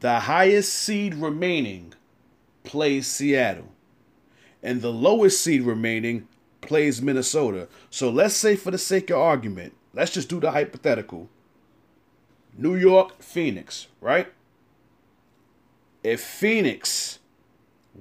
The 0.00 0.20
highest 0.20 0.72
seed 0.72 1.14
remaining 1.14 1.94
plays 2.62 3.06
Seattle. 3.06 3.68
And 4.62 4.82
the 4.82 4.92
lowest 4.92 5.42
seed 5.42 5.62
remaining 5.62 6.26
plays 6.60 7.00
Minnesota. 7.00 7.68
So 7.90 8.10
let's 8.10 8.34
say, 8.34 8.56
for 8.56 8.70
the 8.70 8.78
sake 8.78 9.10
of 9.10 9.18
argument, 9.18 9.74
let's 9.92 10.12
just 10.12 10.28
do 10.28 10.40
the 10.40 10.50
hypothetical. 10.50 11.28
New 12.56 12.74
York, 12.74 13.20
Phoenix, 13.20 13.88
right? 14.00 14.32
If 16.04 16.20
Phoenix 16.20 17.18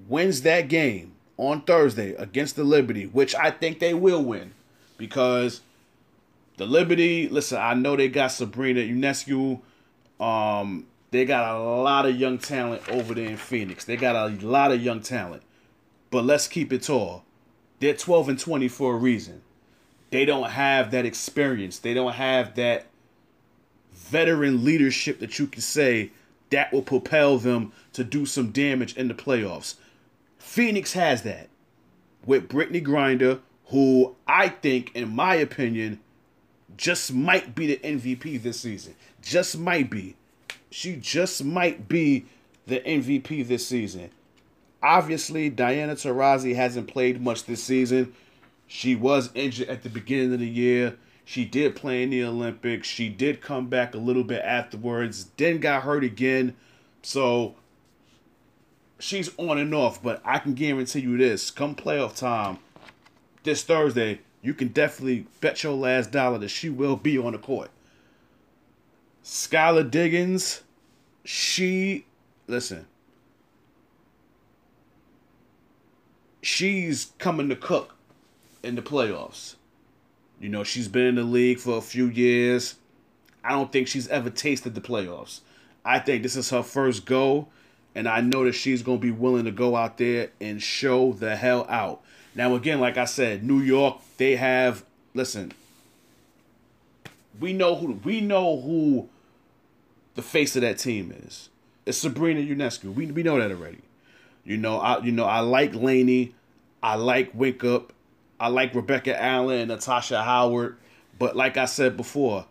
wins 0.08 0.42
that 0.44 0.68
game 0.68 1.14
on 1.38 1.62
Thursday 1.62 2.14
against 2.16 2.56
the 2.56 2.64
Liberty, 2.64 3.06
which 3.06 3.34
I 3.34 3.50
think 3.50 3.80
they 3.80 3.96
will 3.96 4.24
win, 4.24 4.54
because 4.98 5.62
the 6.58 6.66
Liberty, 6.66 7.28
listen, 7.30 7.58
I 7.58 7.74
know 7.74 7.96
they 7.96 8.10
got 8.10 8.28
Sabrina 8.28 8.82
Ionescu. 8.82 9.60
Um, 10.20 10.86
they 11.12 11.26
got 11.26 11.56
a 11.56 11.60
lot 11.60 12.06
of 12.06 12.16
young 12.20 12.38
talent 12.38 12.88
over 12.90 13.14
there 13.14 13.30
in 13.30 13.38
Phoenix. 13.38 13.86
They 13.86 13.98
got 13.98 14.16
a 14.16 14.46
lot 14.46 14.72
of 14.72 14.84
young 14.84 15.02
talent. 15.02 15.42
But 16.12 16.26
let's 16.26 16.48
keep 16.48 16.72
it 16.72 16.84
tall. 16.84 17.24
They're 17.80 17.96
12 17.96 18.30
and 18.30 18.40
20 18.40 18.68
for 18.68 18.94
a 18.94 18.98
reason. 18.98 19.42
They 20.12 20.26
don't 20.26 20.52
have 20.52 20.92
that 20.92 21.06
experience. 21.06 21.80
They 21.80 21.94
don't 21.94 22.14
have 22.14 22.56
that 22.56 22.86
veteran 23.94 24.64
leadership 24.64 25.20
that 25.20 25.40
you 25.40 25.48
can 25.48 25.62
say 25.62 26.12
that 26.54 26.72
will 26.72 26.84
propel 26.84 27.38
them 27.38 27.74
to 27.94 28.04
do 28.04 28.26
some 28.26 28.52
damage 28.52 28.96
in 28.96 29.08
the 29.08 29.14
playoffs. 29.14 29.76
Phoenix 30.38 30.94
has 30.94 31.24
that 31.24 31.50
with 32.26 32.48
Brittney 32.48 32.86
Griner, 32.86 33.40
who 33.68 34.16
I 34.28 34.50
think, 34.50 34.96
in 34.96 35.16
my 35.16 35.36
opinion, 35.36 36.00
just 36.78 37.12
might 37.12 37.56
be 37.56 37.68
the 37.68 37.78
MVP 37.78 38.42
this 38.42 38.60
season. 38.60 38.94
Just 39.22 39.58
might 39.58 39.90
be. 39.90 40.16
She 40.70 40.96
just 40.96 41.44
might 41.44 41.88
be 41.88 42.26
the 42.68 42.80
MVP 42.82 43.48
this 43.48 43.68
season. 43.68 44.12
Obviously, 44.82 45.50
Diana 45.50 45.96
Taurasi 45.96 46.56
hasn't 46.56 46.88
played 46.88 47.22
much 47.22 47.46
this 47.46 47.64
season. 47.64 48.14
She 48.68 48.96
was 48.96 49.32
injured 49.34 49.70
at 49.70 49.84
the 49.84 49.90
beginning 49.90 50.34
of 50.34 50.40
the 50.40 50.48
year. 50.48 50.98
She 51.26 51.46
did 51.46 51.76
play 51.76 52.04
in 52.04 52.10
the 52.10 52.24
Olympics. 52.24 52.88
She 52.88 53.10
did 53.10 53.42
come 53.42 53.68
back 53.68 53.96
a 53.96 54.00
little 54.00 54.24
bit 54.24 54.42
afterwards, 54.44 55.30
then 55.38 55.60
got 55.60 55.84
hurt 55.84 56.04
again. 56.04 56.56
So 57.02 57.56
she's 59.00 59.32
on 59.38 59.58
and 59.58 59.74
off, 59.74 60.04
but 60.04 60.22
I 60.26 60.40
can 60.40 60.54
guarantee 60.54 61.02
you 61.02 61.18
this 61.18 61.50
come 61.50 61.76
playoff 61.76 62.16
time 62.16 62.60
this 63.44 63.64
Thursday, 63.64 64.20
you 64.42 64.54
can 64.54 64.70
definitely 64.70 65.28
bet 65.42 65.64
your 65.64 65.74
last 65.74 66.12
dollar 66.12 66.38
that 66.40 66.50
she 66.50 66.70
will 66.70 66.96
be 66.96 67.18
on 67.18 67.34
the 67.34 67.38
court. 67.38 67.70
Skylar 69.24 69.90
Diggins, 69.90 70.64
she, 71.24 72.06
listen, 72.48 72.88
she's 76.42 77.12
coming 77.20 77.50
to 77.50 77.56
cook 77.56 77.96
in 78.62 78.76
the 78.76 78.82
playoffs. 78.82 79.56
You 80.44 80.50
know, 80.50 80.66
she's 80.66 80.90
been 80.90 81.06
in 81.06 81.16
the 81.16 81.24
league 81.24 81.60
for 81.60 81.78
a 81.78 81.82
few 81.82 82.08
years. 82.08 82.76
I 83.46 83.52
don't 83.52 83.72
think 83.72 83.88
she's 83.88 84.10
ever 84.10 84.30
tasted 84.30 84.76
the 84.76 84.82
playoffs. 84.82 85.40
I 85.86 86.00
think 86.00 86.22
this 86.22 86.36
is 86.36 86.50
her 86.50 86.62
first 86.62 87.06
go, 87.06 87.48
and 87.96 88.10
I 88.10 88.20
know 88.20 88.44
that 88.44 88.52
she's 88.52 88.84
going 88.84 88.98
to 88.98 89.02
be 89.02 89.10
willing 89.10 89.46
to 89.46 89.52
go 89.52 89.78
out 89.78 89.98
there 89.98 90.32
and 90.42 90.62
show 90.62 91.14
the 91.14 91.38
hell 91.38 91.66
out. 91.70 92.02
Now, 92.36 92.56
again, 92.56 92.82
like 92.82 92.98
I 92.98 93.06
said, 93.06 93.42
New 93.42 93.60
York, 93.60 94.02
they 94.18 94.36
have, 94.36 94.84
listen, 95.14 95.54
we 97.40 97.54
know 97.54 97.76
who 97.76 97.94
we 98.04 98.20
know 98.20 98.60
who 98.60 99.08
the 100.16 100.22
face 100.22 100.58
of 100.58 100.62
that 100.64 100.78
team 100.78 101.16
is. 101.26 101.48
It's 101.86 102.00
Sabrina 102.00 102.42
Ionescu. 102.42 102.94
We, 102.94 103.06
we 103.06 103.24
know 103.24 103.40
that 103.40 103.50
already. 103.50 103.82
You 104.44 104.58
know, 104.58 104.80
I 104.80 105.02
you 105.04 105.14
know 105.14 105.24
I 105.24 105.40
like 105.40 105.74
Laney, 105.74 106.36
I 106.82 106.96
like 106.96 107.32
Winthrop, 107.34 107.94
I 108.44 108.48
like 108.48 108.76
Rebecca 108.76 109.18
Allen 109.18 109.58
and 109.58 109.70
Natasha 109.70 110.22
Howard, 110.22 110.76
but 111.18 111.34
like 111.34 111.56
I 111.56 111.64
said 111.64 111.96
before, 111.96 112.46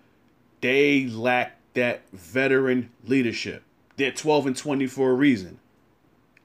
they 0.62 1.06
lack 1.06 1.58
that 1.75 2.00
veteran 2.14 2.88
leadership. 3.04 3.62
They're 3.99 4.11
12 4.11 4.46
and 4.46 4.56
20 4.56 4.87
for 4.87 5.11
a 5.11 5.14
reason. 5.14 5.58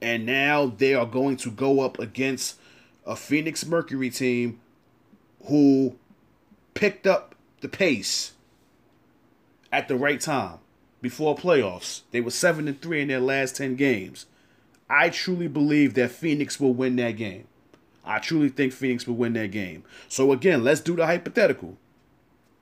And 0.02 0.26
now 0.26 0.66
they 0.66 0.92
are 0.92 1.06
going 1.06 1.38
to 1.38 1.50
go 1.50 1.80
up 1.80 1.98
against 1.98 2.60
a 3.06 3.16
Phoenix 3.16 3.64
Mercury 3.64 4.10
team 4.10 4.60
who 5.46 5.96
picked 6.74 7.06
up 7.06 7.34
the 7.62 7.70
pace 7.70 8.32
at 9.72 9.88
the 9.88 9.96
right 9.96 10.20
time 10.20 10.58
before 11.00 11.34
playoffs. 11.34 12.02
They 12.10 12.20
were 12.20 12.32
7 12.32 12.68
and 12.68 12.82
3 12.82 13.00
in 13.00 13.08
their 13.08 13.18
last 13.18 13.56
10 13.56 13.76
games. 13.76 14.26
I 14.90 15.08
truly 15.08 15.48
believe 15.48 15.94
that 15.94 16.10
Phoenix 16.10 16.60
will 16.60 16.74
win 16.74 16.96
that 16.96 17.12
game. 17.12 17.47
I 18.08 18.18
truly 18.18 18.48
think 18.48 18.72
Phoenix 18.72 19.06
will 19.06 19.16
win 19.16 19.34
that 19.34 19.50
game. 19.50 19.84
So 20.08 20.32
again, 20.32 20.64
let's 20.64 20.80
do 20.80 20.96
the 20.96 21.04
hypothetical. 21.04 21.76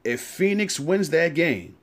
If 0.03 0.21
Phoenix 0.21 0.81
wins 0.81 1.11
that 1.11 1.35
game, 1.35 1.77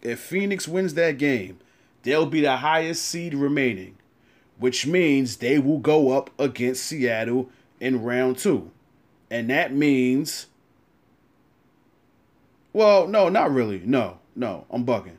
if 0.00 0.20
Phoenix 0.20 0.68
wins 0.68 0.94
that 0.94 1.18
game, 1.18 1.58
they'll 2.04 2.26
be 2.26 2.40
the 2.40 2.58
highest 2.58 3.04
seed 3.04 3.34
remaining, 3.34 3.96
which 4.58 4.86
means 4.86 5.36
they 5.36 5.58
will 5.58 5.78
go 5.78 6.16
up 6.16 6.30
against 6.38 6.84
Seattle 6.84 7.50
in 7.80 8.02
round 8.02 8.38
two. 8.38 8.70
And 9.28 9.50
that 9.50 9.74
means 9.74 10.46
well, 12.72 13.08
no, 13.08 13.28
not 13.28 13.50
really. 13.52 13.82
No, 13.84 14.18
no, 14.36 14.66
I'm 14.70 14.86
bugging. 14.86 15.16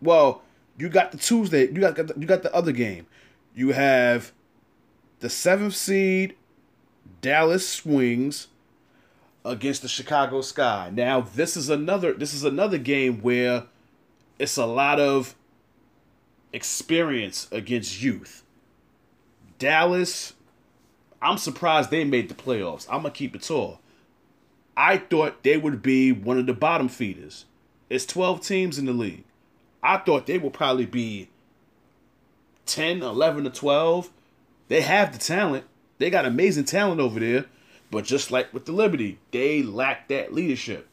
Well, 0.00 0.40
you 0.78 0.88
got 0.88 1.12
the 1.12 1.18
Tuesday. 1.18 1.66
You 1.66 1.80
got 1.80 1.98
you 2.18 2.26
got 2.26 2.42
the 2.42 2.54
other 2.54 2.72
game. 2.72 3.06
You 3.54 3.72
have 3.72 4.32
the 5.20 5.30
seventh 5.30 5.74
seed 5.74 6.36
Dallas 7.20 7.84
Wings 7.84 8.48
against 9.44 9.82
the 9.82 9.88
Chicago 9.88 10.40
Sky. 10.40 10.90
Now 10.92 11.20
this 11.20 11.56
is 11.56 11.68
another 11.68 12.12
this 12.12 12.34
is 12.34 12.44
another 12.44 12.78
game 12.78 13.20
where 13.20 13.64
it's 14.38 14.56
a 14.56 14.66
lot 14.66 15.00
of 15.00 15.34
experience 16.52 17.48
against 17.50 18.02
youth. 18.02 18.42
Dallas, 19.58 20.34
I'm 21.22 21.38
surprised 21.38 21.90
they 21.90 22.04
made 22.04 22.28
the 22.28 22.34
playoffs. 22.34 22.86
I'm 22.90 23.02
gonna 23.02 23.10
keep 23.10 23.34
it 23.34 23.42
tall. 23.42 23.80
I 24.76 24.98
thought 24.98 25.42
they 25.42 25.56
would 25.56 25.82
be 25.82 26.12
one 26.12 26.38
of 26.38 26.46
the 26.46 26.52
bottom 26.52 26.88
feeders. 26.88 27.46
It's 27.88 28.04
12 28.04 28.42
teams 28.42 28.78
in 28.78 28.84
the 28.84 28.92
league. 28.92 29.24
I 29.82 29.98
thought 29.98 30.26
they 30.26 30.38
would 30.38 30.52
probably 30.52 30.86
be 30.86 31.28
10, 32.66 33.02
11 33.02 33.44
to 33.44 33.50
12. 33.50 34.10
They 34.68 34.80
have 34.80 35.12
the 35.12 35.18
talent. 35.18 35.64
They 35.98 36.10
got 36.10 36.26
amazing 36.26 36.64
talent 36.64 37.00
over 37.00 37.20
there. 37.20 37.46
But 37.90 38.04
just 38.04 38.30
like 38.30 38.52
with 38.52 38.66
the 38.66 38.72
Liberty, 38.72 39.18
they 39.30 39.62
lack 39.62 40.08
that 40.08 40.34
leadership. 40.34 40.88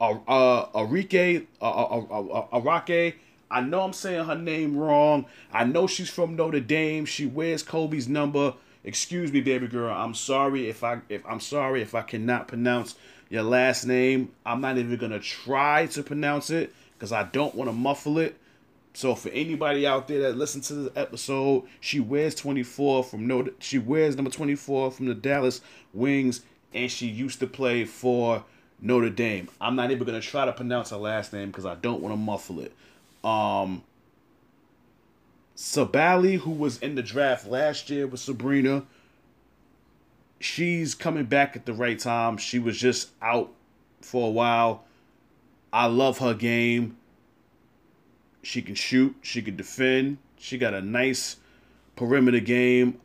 Uh, 0.00 0.18
uh, 0.28 0.66
Arike, 0.72 1.46
uh, 1.60 1.64
uh, 1.64 1.98
uh, 1.98 2.60
Arake, 2.60 3.14
I 3.50 3.62
know 3.62 3.80
I'm 3.80 3.92
saying 3.92 4.26
her 4.26 4.36
name 4.36 4.76
wrong. 4.76 5.26
I 5.52 5.64
know 5.64 5.86
she's 5.86 6.10
from 6.10 6.36
Notre 6.36 6.60
Dame. 6.60 7.04
She 7.06 7.26
wears 7.26 7.62
Kobe's 7.62 8.06
number. 8.06 8.54
Excuse 8.84 9.32
me, 9.32 9.40
baby 9.40 9.66
girl. 9.66 9.92
I'm 9.92 10.14
sorry 10.14 10.68
if 10.68 10.84
I 10.84 11.00
if 11.08 11.24
I'm 11.26 11.40
sorry 11.40 11.82
if 11.82 11.94
I 11.94 12.02
cannot 12.02 12.46
pronounce 12.46 12.94
your 13.28 13.42
last 13.42 13.84
name. 13.84 14.30
I'm 14.46 14.60
not 14.60 14.78
even 14.78 14.96
gonna 14.98 15.18
try 15.18 15.86
to 15.86 16.02
pronounce 16.02 16.50
it 16.50 16.72
because 16.92 17.10
I 17.10 17.24
don't 17.24 17.54
want 17.54 17.68
to 17.68 17.72
muffle 17.72 18.18
it. 18.18 18.36
So 18.94 19.14
for 19.14 19.28
anybody 19.28 19.86
out 19.86 20.08
there 20.08 20.20
that 20.22 20.36
listened 20.36 20.64
to 20.64 20.74
this 20.74 20.92
episode, 20.96 21.64
she 21.80 22.00
wears 22.00 22.34
24 22.34 23.04
from 23.04 23.26
no 23.26 23.48
she 23.60 23.78
wears 23.78 24.16
number 24.16 24.30
24 24.30 24.90
from 24.90 25.06
the 25.06 25.14
Dallas 25.14 25.60
Wings 25.92 26.42
and 26.74 26.90
she 26.90 27.06
used 27.06 27.40
to 27.40 27.46
play 27.46 27.84
for 27.84 28.44
Notre 28.80 29.10
Dame. 29.10 29.48
I'm 29.60 29.76
not 29.76 29.90
even 29.90 30.04
gonna 30.04 30.20
try 30.20 30.44
to 30.44 30.52
pronounce 30.52 30.90
her 30.90 30.96
last 30.96 31.32
name 31.32 31.48
because 31.48 31.66
I 31.66 31.74
don't 31.76 32.00
want 32.00 32.12
to 32.12 32.16
muffle 32.16 32.60
it. 32.60 32.72
Um 33.24 33.82
Sabally, 35.56 36.38
who 36.38 36.52
was 36.52 36.78
in 36.78 36.94
the 36.94 37.02
draft 37.02 37.46
last 37.46 37.90
year 37.90 38.06
with 38.06 38.20
Sabrina, 38.20 38.84
she's 40.38 40.94
coming 40.94 41.24
back 41.24 41.56
at 41.56 41.66
the 41.66 41.72
right 41.72 41.98
time. 41.98 42.36
She 42.36 42.60
was 42.60 42.78
just 42.78 43.10
out 43.20 43.52
for 44.00 44.28
a 44.28 44.30
while. 44.30 44.84
I 45.72 45.86
love 45.86 46.18
her 46.18 46.34
game. 46.34 46.96
She 48.42 48.62
can 48.62 48.74
shoot, 48.74 49.16
she 49.22 49.42
can 49.42 49.56
defend. 49.56 50.18
She 50.38 50.58
got 50.58 50.74
a 50.74 50.80
nice 50.80 51.36
perimeter 51.96 52.40
game. 52.40 53.00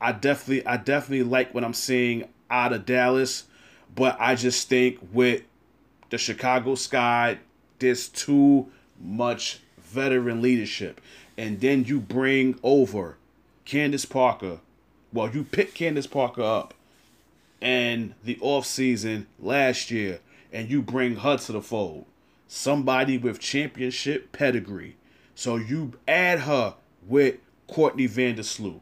I 0.00 0.12
definitely 0.12 0.66
I 0.66 0.76
definitely 0.76 1.24
like 1.24 1.54
what 1.54 1.64
I'm 1.64 1.74
seeing 1.74 2.28
out 2.50 2.72
of 2.72 2.86
Dallas, 2.86 3.44
but 3.94 4.16
I 4.18 4.34
just 4.34 4.68
think 4.68 4.98
with 5.12 5.42
the 6.10 6.18
Chicago 6.18 6.74
Sky, 6.74 7.38
there's 7.78 8.08
too 8.08 8.68
much 9.00 9.60
veteran 9.78 10.42
leadership. 10.42 11.00
And 11.36 11.60
then 11.60 11.84
you 11.84 12.00
bring 12.00 12.58
over 12.62 13.16
Candace 13.64 14.04
Parker. 14.04 14.58
Well, 15.12 15.30
you 15.30 15.44
pick 15.44 15.74
Candace 15.74 16.06
Parker 16.06 16.42
up 16.42 16.74
and 17.62 18.14
the 18.24 18.38
off 18.40 18.66
season 18.66 19.26
last 19.38 19.90
year, 19.90 20.20
and 20.52 20.70
you 20.70 20.82
bring 20.82 21.16
her 21.16 21.36
to 21.36 21.52
the 21.52 21.62
fold. 21.62 22.06
Somebody 22.52 23.16
with 23.16 23.38
championship 23.38 24.32
pedigree. 24.32 24.96
So 25.36 25.54
you 25.54 25.92
add 26.08 26.40
her 26.40 26.74
with 27.06 27.36
Courtney 27.68 28.08
Vandersloot, 28.08 28.80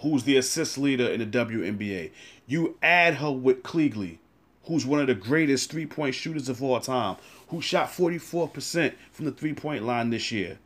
who's 0.00 0.24
the 0.24 0.36
assist 0.36 0.78
leader 0.78 1.06
in 1.06 1.20
the 1.20 1.26
WNBA. 1.26 2.10
You 2.44 2.76
add 2.82 3.14
her 3.14 3.30
with 3.30 3.62
Quigley, 3.62 4.18
who's 4.64 4.84
one 4.84 4.98
of 4.98 5.06
the 5.06 5.14
greatest 5.14 5.70
three 5.70 5.86
point 5.86 6.16
shooters 6.16 6.48
of 6.48 6.60
all 6.60 6.80
time, 6.80 7.18
who 7.50 7.60
shot 7.60 7.90
44% 7.90 8.94
from 9.12 9.24
the 9.24 9.30
three 9.30 9.54
point 9.54 9.84
line 9.84 10.10
this 10.10 10.32
year. 10.32 10.58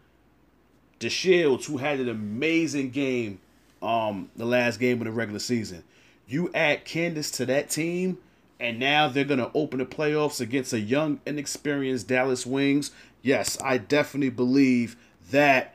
DeShields, 1.01 1.67
who 1.67 1.77
had 1.77 2.01
an 2.01 2.09
amazing 2.09 2.89
game 2.89 3.41
um, 3.83 4.31
the 4.37 4.47
last 4.47 4.81
game 4.81 5.03
of 5.03 5.05
the 5.05 5.13
regular 5.13 5.39
season. 5.39 5.85
You 6.27 6.51
add 6.55 6.87
Candace 6.87 7.31
to 7.33 7.45
that 7.45 7.69
team, 7.69 8.17
and 8.59 8.79
now 8.79 9.09
they're 9.09 9.25
going 9.25 9.41
to 9.41 9.51
open 9.55 9.79
the 9.79 9.87
playoffs 9.87 10.41
against 10.41 10.73
a 10.73 10.81
young, 10.81 11.21
inexperienced 11.27 12.09
Dallas 12.09 12.47
Wings. 12.47 12.91
Yes, 13.23 13.59
I 13.63 13.79
definitely 13.79 14.31
believe 14.31 14.97
that 15.31 15.75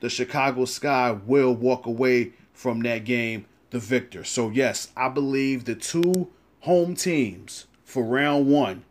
the 0.00 0.10
Chicago 0.10 0.64
Sky 0.64 1.12
will 1.12 1.54
walk 1.54 1.86
away 1.86 2.32
from 2.52 2.80
that 2.82 3.04
game 3.04 3.46
the 3.70 3.78
victor. 3.78 4.22
So, 4.22 4.50
yes, 4.50 4.92
I 4.96 5.08
believe 5.08 5.64
the 5.64 5.74
two 5.74 6.30
home 6.60 6.94
teams 6.94 7.66
for 7.84 8.04
round 8.04 8.46
one 8.46 8.84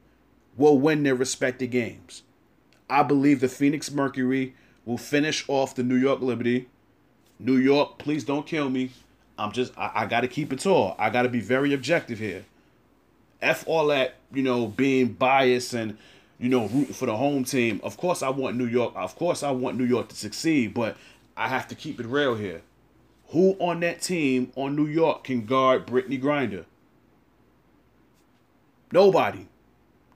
will 0.58 0.78
win 0.78 1.04
their 1.04 1.16
respective 1.16 1.72
games. 1.72 2.24
I 2.90 3.04
believe 3.04 3.40
the 3.40 3.48
Phoenix 3.48 3.92
Mercury 3.92 4.56
will 4.86 4.98
finish 4.98 5.46
off 5.48 5.76
the 5.76 5.84
New 5.84 5.96
York 5.96 6.22
Liberty. 6.22 6.68
New 7.40 7.58
York, 7.58 7.98
please 7.98 8.24
don't 8.24 8.46
kill 8.46 8.70
me. 8.70 8.92
I'm 9.38 9.52
just 9.52 9.78
I, 9.78 9.92
I 9.96 10.06
gotta 10.06 10.28
keep 10.28 10.54
it 10.54 10.60
tall. 10.60 10.96
I 11.00 11.10
gotta 11.10 11.30
be 11.30 11.40
very 11.40 11.74
objective 11.74 12.20
here. 12.20 12.46
F 13.44 13.64
all 13.68 13.88
that, 13.88 14.16
you 14.34 14.42
know, 14.42 14.68
being 14.68 15.10
biased 15.10 15.74
and 15.74 15.98
you 16.40 16.50
know, 16.50 16.68
rooting 16.68 16.94
for 16.94 17.06
the 17.06 17.16
home 17.16 17.46
team. 17.46 17.80
Of 17.84 17.96
course 17.96 18.22
I 18.22 18.30
want 18.30 18.58
New 18.58 18.66
York. 18.66 18.94
Of 18.98 19.16
course 19.16 19.44
I 19.44 19.52
want 19.52 19.78
New 19.78 19.86
York 19.86 20.10
to 20.10 20.16
succeed, 20.16 20.74
but 20.74 20.98
I 21.38 21.48
have 21.48 21.70
to 21.70 21.76
keep 21.76 22.02
it 22.02 22.06
real 22.06 22.36
here. 22.36 22.62
Who 23.30 23.56
on 23.60 23.80
that 23.80 24.02
team 24.02 24.52
on 24.56 24.76
New 24.76 24.86
York 24.86 25.24
can 25.24 25.46
guard 25.46 25.88
Brittney 25.88 26.22
Griner? 26.22 26.66
Nobody. 28.92 29.48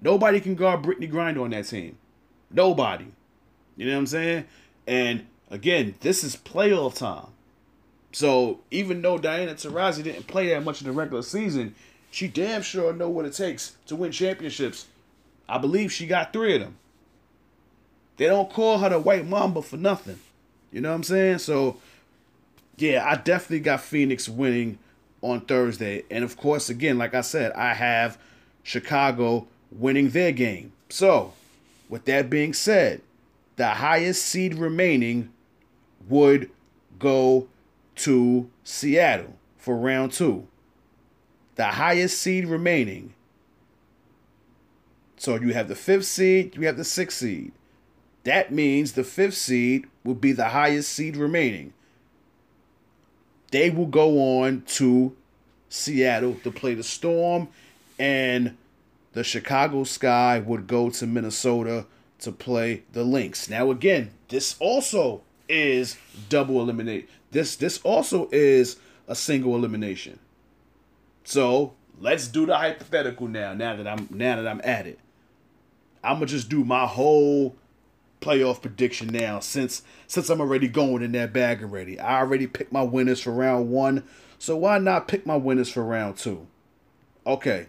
Nobody 0.02 0.40
can 0.40 0.56
guard 0.56 0.84
Brittney 0.84 1.10
Griner 1.10 1.44
on 1.44 1.52
that 1.52 1.66
team. 1.66 1.98
Nobody. 2.52 3.08
You 3.76 3.86
know 3.86 3.94
what 3.94 4.00
I'm 4.00 4.08
saying? 4.08 4.46
And 4.86 5.26
again, 5.50 5.96
this 6.02 6.24
is 6.24 6.36
playoff 6.36 6.98
time. 6.98 7.32
So 8.12 8.60
even 8.70 9.02
though 9.02 9.18
Diana 9.18 9.54
Taurasi 9.54 10.04
didn't 10.04 10.28
play 10.28 10.50
that 10.50 10.64
much 10.64 10.82
in 10.82 10.88
the 10.88 10.94
regular 10.94 11.24
season, 11.24 11.74
she 12.18 12.28
damn 12.28 12.64
sure 12.64 12.94
know 12.94 13.08
what 13.10 13.26
it 13.26 13.34
takes 13.34 13.78
to 13.86 13.96
win 13.96 14.12
championships. 14.12 14.88
I 15.48 15.60
believe 15.60 15.92
she 15.92 16.08
got 16.08 16.34
three 16.34 16.56
of 16.56 16.62
them. 16.62 16.76
They 18.18 18.26
don't 18.26 18.50
call 18.50 18.80
her 18.80 18.90
the 18.90 19.00
White 19.00 19.28
Mamba 19.28 19.62
for 19.62 19.78
nothing. 19.78 20.20
You 20.72 20.82
know 20.82 20.90
what 20.90 20.96
I'm 20.96 21.04
saying? 21.04 21.38
So, 21.38 21.78
yeah, 22.76 23.08
I 23.08 23.18
definitely 23.18 23.60
got 23.60 23.82
Phoenix 23.82 24.28
winning 24.28 24.80
on 25.22 25.42
Thursday. 25.42 26.06
And 26.10 26.24
of 26.24 26.38
course, 26.38 26.70
again, 26.70 26.98
like 26.98 27.14
I 27.14 27.22
said, 27.22 27.52
I 27.52 27.76
have 27.76 28.18
Chicago 28.64 29.46
winning 29.72 30.10
their 30.10 30.32
game. 30.32 30.72
So, 30.90 31.34
with 31.88 32.06
that 32.06 32.32
being 32.32 32.56
said, 32.56 33.04
the 33.58 33.68
highest 33.68 34.26
seed 34.26 34.56
remaining 34.56 35.32
would 36.10 36.50
go 36.98 37.48
to 37.98 38.50
Seattle 38.64 39.36
for 39.60 39.78
round 39.78 40.14
two. 40.14 40.48
The 41.58 41.66
highest 41.66 42.20
seed 42.20 42.48
remaining. 42.48 43.14
So 45.18 45.36
you 45.36 45.54
have 45.54 45.68
the 45.68 45.76
fifth 45.76 46.06
seed, 46.06 46.56
you 46.56 46.66
have 46.68 46.78
the 46.78 46.84
sixth 46.84 47.18
seed. 47.18 47.52
That 48.24 48.52
means 48.52 48.92
the 48.92 49.04
fifth 49.04 49.36
seed 49.36 49.88
will 50.04 50.16
be 50.16 50.32
the 50.32 50.50
highest 50.50 50.92
seed 50.92 51.18
remaining. 51.18 51.74
They 53.52 53.70
will 53.70 53.88
go 53.88 54.42
on 54.42 54.64
to 54.68 55.16
Seattle 55.70 56.36
to 56.44 56.52
play 56.52 56.74
the 56.74 56.84
Storm, 56.84 57.48
and 57.98 58.56
the 59.14 59.24
Chicago 59.24 59.84
Sky 59.84 60.40
would 60.40 60.68
go 60.68 60.90
to 60.92 61.08
Minnesota 61.08 61.86
to 62.20 62.32
play 62.32 62.84
the 62.94 63.04
Lynx. 63.04 63.50
Now, 63.50 63.72
again, 63.72 64.12
this 64.30 64.56
also 64.60 65.22
is 65.50 65.98
double 66.30 66.62
eliminate. 66.62 67.10
This 67.32 67.56
this 67.56 67.80
also 67.82 68.30
is 68.32 68.78
a 69.08 69.16
single 69.16 69.56
elimination. 69.56 70.20
So 71.28 71.74
let's 72.00 72.30
do 72.30 72.46
the 72.46 72.56
hypothetical 72.56 73.28
now. 73.28 73.54
Now 73.54 73.76
that 73.76 73.86
I'm 73.86 74.08
now 74.10 74.38
that 74.38 74.48
I'm 74.48 74.62
at 74.64 74.88
it, 74.88 74.98
I'm 76.02 76.16
gonna 76.16 76.26
just 76.28 76.48
do 76.48 76.64
my 76.64 76.86
whole 76.86 77.58
playoff 78.22 78.62
prediction 78.62 79.10
now. 79.10 79.42
Since 79.42 79.82
since 80.08 80.30
I'm 80.30 80.40
already 80.40 80.70
going 80.70 81.04
in 81.04 81.12
that 81.12 81.34
bag 81.34 81.62
already, 81.62 82.00
I 82.00 82.20
already 82.20 82.48
picked 82.48 82.72
my 82.72 82.82
winners 82.82 83.22
for 83.22 83.34
round 83.34 83.70
one. 83.70 84.06
So 84.40 84.56
why 84.56 84.78
not 84.78 85.10
pick 85.10 85.26
my 85.26 85.36
winners 85.36 85.70
for 85.70 85.84
round 85.84 86.16
two? 86.16 86.48
Okay. 87.26 87.68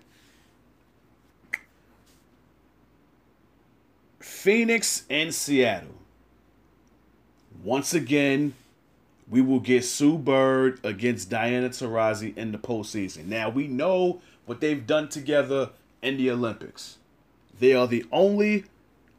Phoenix 4.21 5.03
and 5.11 5.35
Seattle. 5.35 5.97
Once 7.65 7.93
again, 7.93 8.55
we 9.31 9.43
will 9.43 9.61
get 9.61 9.85
Sue 9.85 10.19
Bird 10.19 10.81
against 10.85 11.29
Diana 11.29 11.69
Taurasi 11.69 12.37
in 12.37 12.53
the 12.53 12.59
postseason. 12.59 13.27
Now 13.27 13.49
we 13.51 13.67
know 13.67 14.21
what 14.47 14.61
they've 14.61 14.87
done 14.87 15.09
together 15.09 15.71
in 16.03 16.17
the 16.17 16.31
Olympics. 16.31 16.99
They 17.59 17.75
are 17.75 17.87
the 17.87 18.07
only 18.11 18.65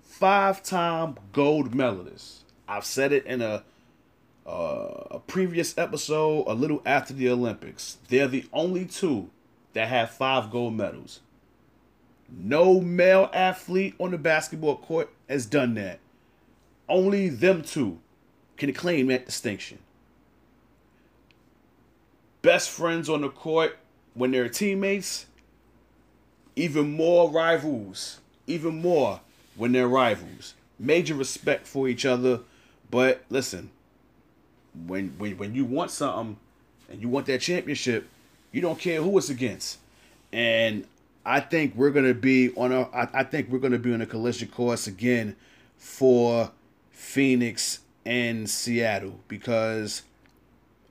five-time 0.04 1.18
gold 1.32 1.72
medalists. 1.72 2.40
I've 2.68 2.86
said 2.86 3.12
it 3.12 3.26
in 3.26 3.42
a 3.42 3.64
uh, 4.46 5.06
a 5.12 5.20
previous 5.20 5.78
episode, 5.78 6.46
a 6.48 6.56
little 6.56 6.82
after 6.84 7.14
the 7.14 7.30
Olympics. 7.30 7.98
They're 8.08 8.28
the 8.28 8.46
only 8.52 8.86
two 8.86 9.30
that 9.74 9.90
have 9.90 10.10
five 10.10 10.50
gold 10.50 10.74
medals. 10.74 11.20
No 12.32 12.82
male 12.82 13.30
athlete 13.32 13.94
on 14.00 14.10
the 14.10 14.18
basketball 14.18 14.78
court 14.78 15.12
has 15.28 15.46
done 15.46 15.76
that. 15.76 16.00
Only 16.88 17.30
them 17.30 17.62
two 17.62 18.00
can 18.58 18.74
claim 18.74 19.08
that 19.08 19.28
distinction. 19.28 19.78
Best 22.42 22.70
friends 22.70 23.10
on 23.10 23.22
the 23.22 23.30
court 23.30 23.78
when 24.14 24.32
they're 24.32 24.50
teammates, 24.50 25.26
even 26.56 26.92
more 26.92 27.30
rivals, 27.30 28.20
even 28.48 28.82
more 28.82 29.22
when 29.56 29.72
they're 29.72 29.88
rivals. 29.88 30.54
Major 30.78 31.16
respect 31.16 31.68
for 31.68 31.90
each 31.90 32.06
other, 32.06 32.40
but 32.90 33.24
listen, 33.30 33.70
when 34.88 35.10
when 35.18 35.38
when 35.38 35.54
you 35.54 35.66
want 35.66 35.92
something 35.92 36.38
and 36.90 37.02
you 37.02 37.10
want 37.10 37.26
that 37.26 37.42
championship, 37.42 38.08
you 38.52 38.62
don't 38.62 38.80
care 38.80 39.02
who 39.02 39.18
it's 39.18 39.30
against. 39.30 39.80
And 40.32 40.86
I 41.26 41.40
think 41.42 41.76
we're 41.76 41.92
gonna 41.92 42.14
be 42.14 42.54
on 42.56 42.72
a. 42.72 42.84
I, 42.84 43.08
I 43.14 43.24
think 43.24 43.50
we're 43.50 43.60
gonna 43.60 43.78
be 43.78 43.94
on 43.94 44.02
a 44.02 44.06
collision 44.06 44.48
course 44.48 44.88
again 44.88 45.36
for 45.78 46.52
Phoenix 46.92 47.80
and 48.06 48.50
Seattle 48.50 49.20
because 49.28 50.04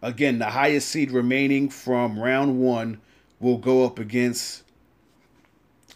again 0.02 0.38
the 0.38 0.50
highest 0.50 0.88
seed 0.88 1.10
remaining 1.10 1.68
from 1.68 2.18
round 2.18 2.60
one 2.60 3.00
will 3.40 3.58
go 3.58 3.84
up 3.84 3.98
against 3.98 4.62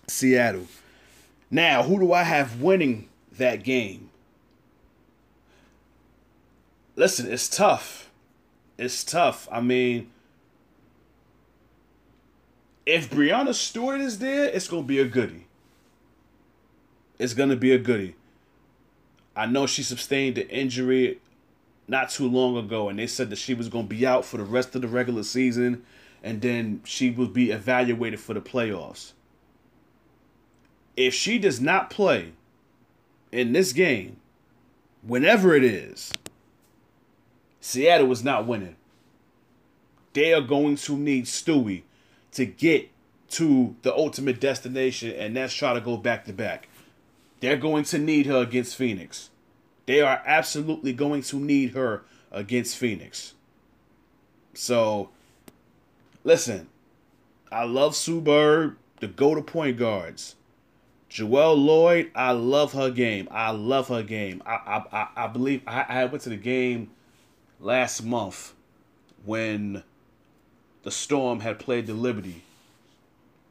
Seattle. 0.07 0.67
Now, 1.51 1.83
who 1.83 1.99
do 1.99 2.13
I 2.13 2.23
have 2.23 2.61
winning 2.61 3.09
that 3.37 3.63
game? 3.63 4.11
listen, 6.97 7.31
it's 7.31 7.49
tough. 7.49 8.11
It's 8.79 9.05
tough. 9.05 9.49
I 9.51 9.61
mean, 9.61 10.11
if 12.87 13.11
Breanna 13.11 13.55
Stewart 13.55 14.01
is 14.01 14.19
there, 14.19 14.45
it's 14.45 14.69
gonna 14.69 14.83
be 14.83 14.99
a 14.99 15.05
goodie. 15.05 15.47
It's 17.19 17.35
gonna 17.35 17.57
be 17.57 17.73
a 17.73 17.79
goodie. 17.79 18.17
I 19.37 19.47
know 19.47 19.67
she 19.67 19.83
sustained 19.83 20.39
an 20.39 20.49
injury 20.49 21.21
not 21.93 22.11
too 22.11 22.29
long 22.29 22.57
ago, 22.57 22.89
and 22.89 22.99
they 22.99 23.07
said 23.07 23.31
that 23.31 23.37
she 23.37 23.55
was 23.55 23.69
gonna 23.69 23.87
be 23.87 24.05
out 24.05 24.25
for 24.25 24.39
the 24.39 24.45
rest 24.45 24.75
of 24.75 24.83
the 24.83 24.89
regular 24.89 25.23
season, 25.23 25.85
and 26.25 26.41
then 26.41 26.81
she 26.85 27.11
would 27.11 27.33
be 27.33 27.53
evaluated 27.53 28.19
for 28.19 28.35
the 28.35 28.41
playoffs. 28.41 29.13
If 30.97 31.15
she 31.15 31.39
does 31.39 31.61
not 31.61 31.91
play 31.91 32.33
in 33.31 33.53
this 33.53 33.73
game, 33.73 34.17
whenever 35.03 35.55
it 35.55 35.65
is, 35.65 36.13
Seattle 37.61 38.11
is 38.11 38.25
not 38.25 38.47
winning. 38.47 38.77
They 40.13 40.35
are 40.35 40.41
going 40.41 40.77
to 40.77 40.97
need 40.97 41.25
Stewie 41.25 41.83
to 42.33 42.45
get 42.45 42.91
to 43.31 43.77
the 43.83 43.95
ultimate 43.95 44.41
destination, 44.41 45.13
and 45.13 45.37
that's 45.37 45.55
try 45.55 45.73
to 45.73 45.81
go 45.81 45.97
back 45.97 46.25
to 46.27 46.33
back. 46.33 46.69
They're 47.41 47.57
going 47.57 47.85
to 47.85 47.99
need 47.99 48.27
her 48.27 48.39
against 48.39 48.77
Phoenix. 48.77 49.31
They 49.93 50.01
are 50.01 50.23
absolutely 50.25 50.95
going 50.95 51.21
to 51.25 51.37
need 51.39 51.75
her 51.75 52.05
against 52.31 52.79
Phoenix. 52.79 53.35
So, 54.55 55.11
listen, 56.25 56.69
I 57.53 57.65
love 57.65 57.95
Sue 57.95 58.23
Bird, 58.23 58.77
the 59.01 59.07
go 59.07 59.35
to 59.35 59.43
point 59.43 59.77
guards. 59.77 60.37
Jewell 61.11 61.55
Lloyd, 61.57 62.11
I 62.15 62.31
love 62.31 62.73
her 62.73 62.89
game. 62.89 63.29
I 63.31 63.51
love 63.51 63.89
her 63.89 64.03
game. 64.03 64.43
I 64.47 64.83
I, 64.91 65.09
I, 65.15 65.27
believe 65.27 65.61
I, 65.67 65.83
I 65.83 66.05
went 66.07 66.23
to 66.23 66.31
the 66.31 66.37
game 66.39 66.91
last 67.61 68.03
month 68.03 68.55
when 69.27 69.83
the 70.85 70.91
Storm 70.91 71.41
had 71.41 71.59
played 71.59 71.87
the 71.87 71.93
Liberty. 71.93 72.45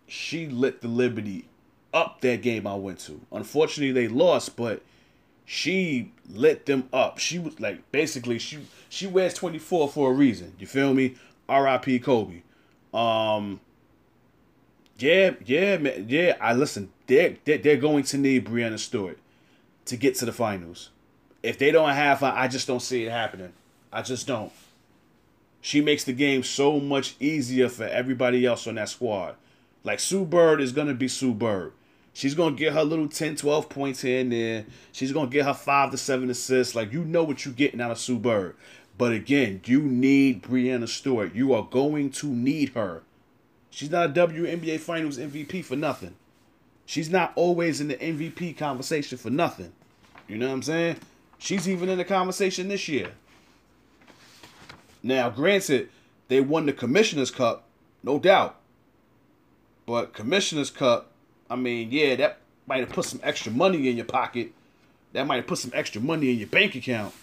She 0.08 0.48
lit 0.48 0.82
the 0.82 0.88
Liberty 0.88 1.46
up 1.94 2.22
that 2.22 2.42
game 2.42 2.66
I 2.66 2.74
went 2.74 2.98
to. 3.02 3.22
Unfortunately, 3.32 3.92
they 3.92 4.08
lost, 4.08 4.56
but 4.56 4.82
she 5.46 6.12
lit 6.30 6.66
them 6.66 6.88
up. 6.94 7.18
She 7.20 7.40
was 7.40 7.60
like 7.60 7.92
basically 7.92 8.40
she 8.40 8.60
she 8.90 9.08
wears 9.08 9.34
24 9.34 9.90
for 9.90 10.12
a 10.12 10.14
reason. 10.14 10.54
You 10.60 10.68
feel 10.68 10.94
me? 10.94 11.16
R.I.P. 11.50 12.00
Kobe. 12.00 12.42
Um 12.94 13.60
yeah, 15.02 15.32
yeah, 15.46 15.78
man, 15.78 16.06
yeah. 16.08 16.38
I 16.40 16.54
listen. 16.54 16.92
They're, 17.08 17.36
they're 17.44 17.58
they're 17.58 17.78
going 17.78 18.04
to 18.04 18.18
need 18.18 18.46
Breanna 18.46 18.78
Stewart 18.78 19.18
to 19.86 19.98
get 19.98 20.16
to 20.16 20.26
the 20.26 20.32
finals. 20.32 20.90
If 21.42 21.58
they 21.58 21.72
don't 21.72 21.90
have 21.90 22.20
her, 22.20 22.32
I 22.36 22.48
just 22.48 22.68
don't 22.68 22.82
see 22.82 23.06
it 23.06 23.12
happening. 23.12 23.54
I 23.92 24.04
just 24.04 24.28
don't. 24.28 24.52
She 25.60 25.82
makes 25.82 26.04
the 26.04 26.14
game 26.14 26.44
so 26.44 26.80
much 26.80 27.16
easier 27.20 27.68
for 27.68 27.86
everybody 27.86 28.46
else 28.46 28.68
on 28.68 28.76
that 28.76 28.90
squad. 28.90 29.36
Like 29.84 30.00
Sue 30.00 30.24
Bird 30.24 30.62
is 30.62 30.72
gonna 30.72 30.94
be 30.94 31.08
Sue 31.08 31.34
Bird. 31.34 31.74
She's 32.14 32.36
gonna 32.36 32.56
get 32.56 32.74
her 32.74 32.84
little 32.84 33.08
10, 33.08 33.38
12 33.38 33.70
points 33.70 34.02
here 34.02 34.22
and 34.22 34.32
there. 34.32 34.66
She's 34.92 35.12
gonna 35.12 35.30
get 35.30 35.46
her 35.46 35.54
five 35.54 35.92
to 35.92 35.98
seven 35.98 36.30
assists. 36.30 36.76
Like 36.76 36.92
you 36.92 37.06
know 37.06 37.24
what 37.24 37.46
you're 37.46 37.54
getting 37.54 37.82
out 37.82 37.92
of 37.92 38.00
Sue 38.00 38.20
Bird. 38.20 38.56
But 38.98 39.14
again, 39.14 39.62
you 39.66 39.82
need 39.82 40.44
Breanna 40.44 40.88
Stewart. 40.88 41.34
You 41.34 41.54
are 41.54 41.64
going 41.64 42.12
to 42.12 42.28
need 42.28 42.70
her. 42.70 43.04
She's 43.70 43.90
not 43.90 44.10
a 44.10 44.28
WNBA 44.28 44.80
Finals 44.80 45.18
MVP 45.18 45.64
for 45.64 45.76
nothing. 45.76 46.16
She's 46.86 47.10
not 47.10 47.32
always 47.36 47.80
in 47.80 47.88
the 47.88 47.96
MVP 47.96 48.58
conversation 48.58 49.18
for 49.18 49.30
nothing. 49.30 49.72
You 50.28 50.38
know 50.38 50.48
what 50.48 50.56
I'm 50.56 50.64
saying? 50.64 50.98
She's 51.38 51.68
even 51.68 51.90
in 51.90 51.98
the 51.98 52.06
conversation 52.06 52.68
this 52.68 52.88
year. 52.88 53.14
Now, 55.02 55.30
granted, 55.30 55.90
they 56.28 56.42
won 56.42 56.66
the 56.66 56.74
Commissioner's 56.74 57.32
Cup, 57.32 57.64
no 58.04 58.20
doubt. 58.20 58.60
But 59.86 60.14
Commissioner's 60.14 60.70
Cup 60.70 61.11
I 61.52 61.58
mean, 61.58 61.92
yeah, 61.92 62.16
that 62.16 62.38
might 62.66 62.80
have 62.80 62.90
put 62.90 63.04
some 63.04 63.20
extra 63.24 63.52
money 63.52 63.90
in 63.90 63.98
your 63.98 64.06
pocket. 64.06 64.54
That 65.12 65.28
might 65.28 65.36
have 65.36 65.48
put 65.48 65.58
some 65.58 65.72
extra 65.74 66.02
money 66.02 66.32
in 66.32 66.38
your 66.38 66.48
bank 66.48 66.76
account. 66.76 67.14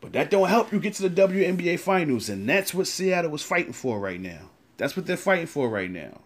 But 0.00 0.12
that 0.12 0.30
don't 0.30 0.48
help 0.48 0.72
you 0.72 0.78
get 0.78 0.94
to 0.94 1.08
the 1.08 1.28
WNBA 1.28 1.80
finals. 1.80 2.28
And 2.28 2.48
that's 2.48 2.72
what 2.72 2.86
Seattle 2.86 3.32
was 3.32 3.42
fighting 3.42 3.72
for 3.72 3.98
right 3.98 4.20
now. 4.20 4.50
That's 4.76 4.96
what 4.96 5.06
they're 5.06 5.16
fighting 5.16 5.48
for 5.48 5.68
right 5.68 5.90
now. 5.90 6.20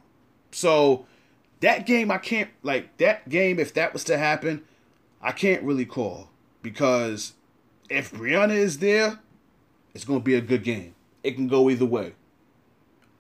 So 0.51 1.07
that 1.61 1.87
game 1.87 2.11
I 2.11 2.19
can't 2.19 2.51
like 2.63 2.95
that 2.99 3.27
game, 3.31 3.59
if 3.59 3.73
that 3.75 3.95
was 3.95 4.05
to 4.05 4.19
happen, 4.19 4.63
I 5.23 5.33
can't 5.33 5.63
really 5.63 5.87
call. 5.87 6.29
Because 6.61 7.33
if 7.89 8.13
Breanna 8.13 8.55
is 8.55 8.79
there, 8.79 9.21
it's 9.95 10.05
gonna 10.05 10.21
be 10.21 10.35
a 10.35 10.43
good 10.43 10.65
game. 10.65 10.95
It 11.25 11.35
can 11.35 11.49
go 11.49 11.71
either 11.71 11.87
way. 11.87 12.13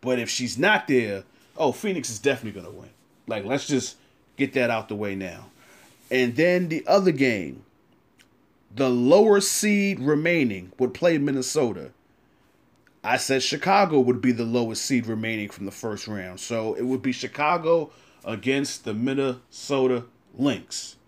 But 0.02 0.18
if 0.18 0.28
she's 0.28 0.59
not 0.59 0.87
there, 0.87 1.24
oh, 1.56 1.72
Phoenix 1.72 2.11
is 2.11 2.18
definitely 2.18 2.61
gonna 2.61 2.74
win. 2.74 2.90
Like, 3.26 3.44
let's 3.44 3.66
just 3.66 3.96
get 4.36 4.52
that 4.54 4.70
out 4.70 4.88
the 4.88 4.94
way 4.94 5.14
now. 5.14 5.46
And 6.10 6.36
then 6.36 6.68
the 6.68 6.86
other 6.86 7.12
game, 7.12 7.64
the 8.74 8.88
lower 8.88 9.40
seed 9.40 10.00
remaining 10.00 10.72
would 10.78 10.94
play 10.94 11.18
Minnesota. 11.18 11.90
I 13.02 13.16
said 13.16 13.42
Chicago 13.42 14.00
would 14.00 14.20
be 14.20 14.32
the 14.32 14.44
lowest 14.44 14.84
seed 14.84 15.06
remaining 15.06 15.48
from 15.48 15.64
the 15.64 15.72
first 15.72 16.06
round. 16.06 16.40
So 16.40 16.74
it 16.74 16.82
would 16.82 17.02
be 17.02 17.12
Chicago 17.12 17.90
against 18.24 18.84
the 18.84 18.94
Minnesota 18.94 20.04
Lynx. 20.34 20.96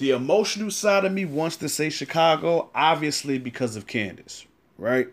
The 0.01 0.13
emotional 0.13 0.71
side 0.71 1.05
of 1.05 1.13
me 1.13 1.27
wants 1.27 1.57
to 1.57 1.69
say 1.69 1.91
Chicago, 1.91 2.71
obviously 2.75 3.37
because 3.37 3.77
of 3.77 3.87
Candace, 3.87 4.47
right? 4.79 5.09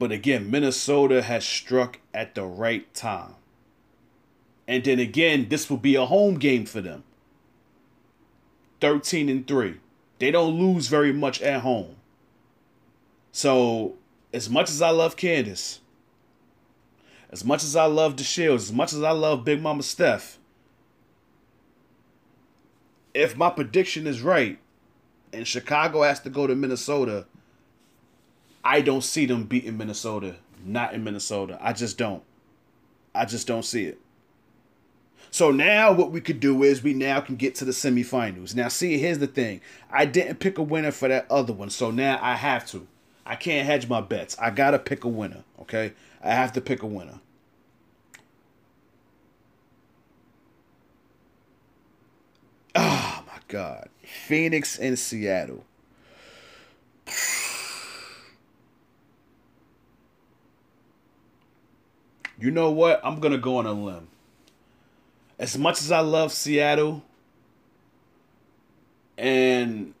But 0.00 0.10
again, 0.10 0.50
Minnesota 0.50 1.22
has 1.22 1.44
struck 1.44 2.00
at 2.12 2.34
the 2.34 2.42
right 2.42 2.92
time. 2.94 3.36
And 4.66 4.82
then 4.82 4.98
again, 4.98 5.46
this 5.48 5.70
will 5.70 5.76
be 5.76 5.94
a 5.94 6.04
home 6.04 6.34
game 6.34 6.66
for 6.66 6.80
them. 6.80 7.04
13 8.80 9.28
and 9.28 9.46
3. 9.46 9.76
They 10.18 10.32
don't 10.32 10.58
lose 10.58 10.88
very 10.88 11.12
much 11.12 11.40
at 11.42 11.60
home. 11.60 11.94
So, 13.30 13.94
as 14.32 14.50
much 14.50 14.68
as 14.68 14.82
I 14.82 14.90
love 14.90 15.14
Candace, 15.14 15.78
as 17.30 17.44
much 17.44 17.62
as 17.62 17.76
I 17.76 17.84
love 17.84 18.16
DeShields, 18.16 18.56
as 18.56 18.72
much 18.72 18.92
as 18.92 19.00
I 19.04 19.12
love 19.12 19.44
Big 19.44 19.62
Mama 19.62 19.84
Steph, 19.84 20.40
if 23.14 23.36
my 23.36 23.48
prediction 23.48 24.06
is 24.06 24.20
right 24.20 24.58
and 25.32 25.46
Chicago 25.46 26.02
has 26.02 26.20
to 26.20 26.30
go 26.30 26.46
to 26.46 26.54
Minnesota, 26.54 27.26
I 28.64 28.80
don't 28.80 29.04
see 29.04 29.26
them 29.26 29.44
beating 29.44 29.78
Minnesota. 29.78 30.36
Not 30.64 30.94
in 30.94 31.04
Minnesota. 31.04 31.58
I 31.60 31.72
just 31.72 31.96
don't. 31.98 32.22
I 33.14 33.24
just 33.24 33.46
don't 33.46 33.64
see 33.64 33.84
it. 33.84 34.00
So 35.30 35.50
now 35.50 35.92
what 35.92 36.12
we 36.12 36.20
could 36.20 36.40
do 36.40 36.62
is 36.62 36.82
we 36.82 36.94
now 36.94 37.20
can 37.20 37.36
get 37.36 37.54
to 37.56 37.64
the 37.64 37.72
semifinals. 37.72 38.54
Now 38.54 38.68
see, 38.68 38.98
here's 38.98 39.18
the 39.18 39.26
thing. 39.26 39.60
I 39.90 40.06
didn't 40.06 40.36
pick 40.36 40.58
a 40.58 40.62
winner 40.62 40.92
for 40.92 41.08
that 41.08 41.30
other 41.30 41.52
one, 41.52 41.70
so 41.70 41.90
now 41.90 42.18
I 42.22 42.34
have 42.36 42.66
to. 42.68 42.86
I 43.26 43.36
can't 43.36 43.66
hedge 43.66 43.88
my 43.88 44.00
bets. 44.00 44.36
I 44.38 44.50
gotta 44.50 44.78
pick 44.78 45.04
a 45.04 45.08
winner. 45.08 45.44
Okay, 45.60 45.92
I 46.22 46.34
have 46.34 46.52
to 46.52 46.60
pick 46.60 46.82
a 46.82 46.86
winner. 46.86 47.20
Oh 52.74 53.24
my 53.26 53.38
God. 53.48 53.88
Phoenix 54.02 54.78
and 54.78 54.98
Seattle. 54.98 55.64
You 62.38 62.50
know 62.50 62.70
what? 62.70 63.00
I'm 63.04 63.20
going 63.20 63.32
to 63.32 63.38
go 63.38 63.56
on 63.58 63.66
a 63.66 63.72
limb. 63.72 64.08
As 65.38 65.56
much 65.56 65.80
as 65.80 65.90
I 65.90 66.00
love 66.00 66.32
Seattle, 66.32 67.02
and 69.16 69.94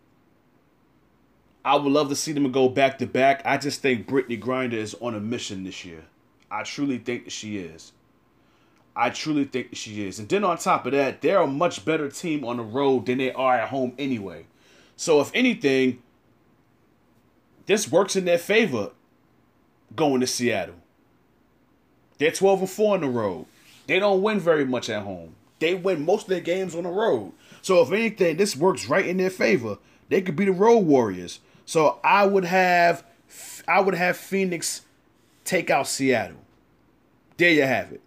I 1.64 1.76
would 1.76 1.92
love 1.92 2.08
to 2.08 2.16
see 2.16 2.32
them 2.32 2.50
go 2.52 2.68
back 2.68 2.98
to 2.98 3.06
back, 3.06 3.42
I 3.44 3.56
just 3.56 3.80
think 3.80 4.06
Brittney 4.06 4.40
Griner 4.40 4.74
is 4.74 4.94
on 5.00 5.14
a 5.14 5.20
mission 5.20 5.64
this 5.64 5.84
year. 5.84 6.04
I 6.50 6.62
truly 6.62 6.98
think 6.98 7.24
that 7.24 7.30
she 7.30 7.58
is. 7.58 7.92
I 8.96 9.10
truly 9.10 9.44
think 9.44 9.74
she 9.74 10.06
is. 10.06 10.18
And 10.18 10.28
then 10.28 10.44
on 10.44 10.56
top 10.58 10.86
of 10.86 10.92
that, 10.92 11.20
they're 11.20 11.40
a 11.40 11.46
much 11.46 11.84
better 11.84 12.08
team 12.08 12.44
on 12.44 12.58
the 12.58 12.62
road 12.62 13.06
than 13.06 13.18
they 13.18 13.32
are 13.32 13.56
at 13.56 13.68
home 13.70 13.92
anyway. 13.98 14.46
So 14.96 15.20
if 15.20 15.30
anything, 15.34 16.02
this 17.66 17.90
works 17.90 18.14
in 18.14 18.24
their 18.24 18.38
favor 18.38 18.90
going 19.96 20.20
to 20.20 20.26
Seattle. 20.26 20.76
They're 22.18 22.30
12 22.30 22.60
and 22.60 22.70
4 22.70 22.94
on 22.94 23.00
the 23.00 23.08
road. 23.08 23.46
They 23.86 23.98
don't 23.98 24.22
win 24.22 24.38
very 24.38 24.64
much 24.64 24.88
at 24.88 25.02
home. 25.02 25.34
They 25.58 25.74
win 25.74 26.04
most 26.04 26.24
of 26.24 26.28
their 26.28 26.40
games 26.40 26.74
on 26.74 26.84
the 26.84 26.90
road. 26.90 27.32
So 27.62 27.82
if 27.82 27.90
anything, 27.90 28.36
this 28.36 28.56
works 28.56 28.88
right 28.88 29.06
in 29.06 29.16
their 29.16 29.30
favor. 29.30 29.78
They 30.08 30.20
could 30.22 30.36
be 30.36 30.44
the 30.44 30.52
road 30.52 30.80
warriors. 30.80 31.40
So 31.66 31.98
I 32.04 32.26
would 32.26 32.44
have 32.44 33.04
I 33.66 33.80
would 33.80 33.94
have 33.94 34.16
Phoenix 34.16 34.82
take 35.44 35.70
out 35.70 35.88
Seattle. 35.88 36.36
There 37.36 37.50
you 37.50 37.62
have 37.62 37.92
it. 37.92 38.00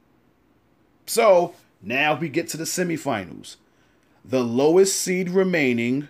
So 1.07 1.55
now 1.81 2.15
we 2.15 2.29
get 2.29 2.47
to 2.49 2.57
the 2.57 2.65
semifinals. 2.65 3.55
The 4.23 4.43
lowest 4.43 5.01
seed 5.01 5.29
remaining 5.29 6.09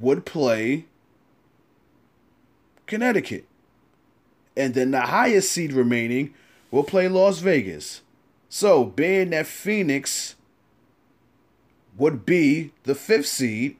would 0.00 0.24
play 0.24 0.86
Connecticut. 2.86 3.44
And 4.56 4.74
then 4.74 4.90
the 4.90 5.02
highest 5.02 5.52
seed 5.52 5.72
remaining 5.72 6.34
will 6.70 6.84
play 6.84 7.08
Las 7.08 7.38
Vegas. 7.38 8.02
So, 8.48 8.84
being 8.84 9.30
that 9.30 9.46
Phoenix 9.46 10.36
would 11.96 12.26
be 12.26 12.72
the 12.84 12.94
fifth 12.94 13.26
seed 13.26 13.76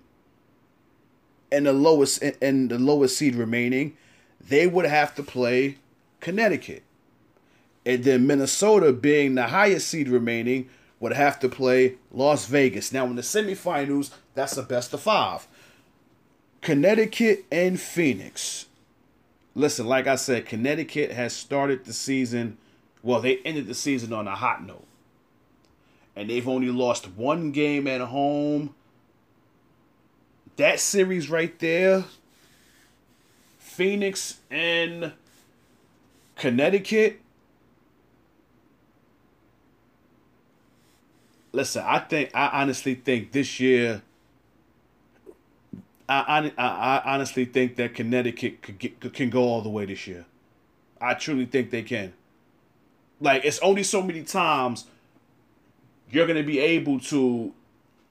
and 1.50 1.66
the 1.66 1.74
lowest 1.74 2.22
and 2.40 2.70
the 2.70 2.78
lowest 2.78 3.18
seed 3.18 3.34
remaining, 3.34 3.96
they 4.40 4.66
would 4.66 4.86
have 4.86 5.14
to 5.16 5.22
play 5.22 5.76
Connecticut. 6.20 6.82
And 7.84 8.04
then 8.04 8.26
Minnesota, 8.26 8.92
being 8.92 9.34
the 9.34 9.48
highest 9.48 9.88
seed 9.88 10.08
remaining, 10.08 10.68
would 11.00 11.12
have 11.12 11.40
to 11.40 11.48
play 11.48 11.96
Las 12.12 12.46
Vegas. 12.46 12.92
Now, 12.92 13.06
in 13.06 13.16
the 13.16 13.22
semifinals, 13.22 14.12
that's 14.34 14.54
the 14.54 14.62
best 14.62 14.94
of 14.94 15.00
five. 15.00 15.48
Connecticut 16.60 17.44
and 17.50 17.80
Phoenix. 17.80 18.66
Listen, 19.54 19.86
like 19.86 20.06
I 20.06 20.14
said, 20.14 20.46
Connecticut 20.46 21.10
has 21.10 21.34
started 21.34 21.84
the 21.84 21.92
season. 21.92 22.56
Well, 23.02 23.20
they 23.20 23.38
ended 23.38 23.66
the 23.66 23.74
season 23.74 24.12
on 24.12 24.28
a 24.28 24.36
hot 24.36 24.64
note. 24.64 24.86
And 26.14 26.30
they've 26.30 26.46
only 26.46 26.70
lost 26.70 27.10
one 27.16 27.50
game 27.50 27.88
at 27.88 28.00
home. 28.00 28.74
That 30.56 30.78
series 30.78 31.28
right 31.28 31.58
there, 31.58 32.04
Phoenix 33.58 34.38
and 34.50 35.12
Connecticut. 36.36 37.20
Listen, 41.52 41.84
I 41.86 41.98
think 41.98 42.30
I 42.34 42.62
honestly 42.62 42.94
think 42.94 43.32
this 43.32 43.60
year 43.60 44.02
I, 46.08 46.52
I, 46.58 46.64
I 46.64 47.14
honestly 47.14 47.44
think 47.44 47.76
that 47.76 47.94
Connecticut 47.94 48.62
could 48.62 48.78
get, 48.78 49.12
can 49.12 49.30
go 49.30 49.42
all 49.42 49.62
the 49.62 49.68
way 49.68 49.86
this 49.86 50.06
year. 50.06 50.24
I 51.00 51.14
truly 51.14 51.46
think 51.46 51.70
they 51.70 51.82
can. 51.82 52.12
Like 53.20 53.44
it's 53.44 53.58
only 53.60 53.82
so 53.82 54.02
many 54.02 54.22
times 54.22 54.86
you're 56.10 56.26
gonna 56.26 56.42
be 56.42 56.58
able 56.58 57.00
to 57.00 57.52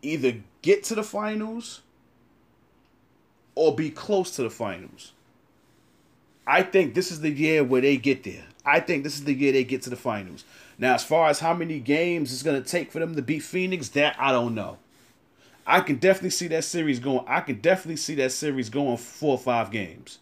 either 0.01 0.36
get 0.62 0.84
to 0.86 0.95
the 0.95 1.04
finals 1.04 1.82
or 3.56 3.75
be 3.75 3.89
close 3.89 4.36
to 4.36 4.43
the 4.43 4.49
finals. 4.49 5.13
I 6.47 6.63
think 6.63 6.95
this 6.95 7.12
is 7.12 7.21
the 7.21 7.30
year 7.30 7.63
where 7.63 7.82
they 7.82 7.97
get 7.97 8.23
there. 8.23 8.45
I 8.65 8.80
think 8.80 9.04
this 9.04 9.15
is 9.15 9.25
the 9.25 9.34
year 9.34 9.51
they 9.51 9.63
get 9.63 9.82
to 9.84 9.89
the 9.89 9.95
finals. 9.95 10.43
Now, 10.82 10.96
as 10.96 11.04
far 11.04 11.30
as 11.30 11.39
how 11.39 11.54
many 11.54 11.80
games 11.80 12.34
it's 12.34 12.41
gonna 12.41 12.60
take 12.60 12.91
for 12.91 12.98
them 12.98 13.15
to 13.15 13.22
beat 13.22 13.44
Phoenix, 13.44 13.88
that 13.89 14.15
I 14.20 14.32
don't 14.32 14.56
know. 14.56 14.80
I 15.65 15.82
can 15.82 15.98
definitely 15.98 16.32
see 16.32 16.48
that 16.48 16.63
series 16.63 17.00
going. 17.00 17.24
I 17.28 17.41
can 17.41 17.62
definitely 17.62 17.98
see 17.98 18.15
that 18.15 18.32
series 18.32 18.72
going 18.72 18.98
four 18.98 19.34
or 19.34 19.38
five 19.38 19.70
games. 19.70 20.17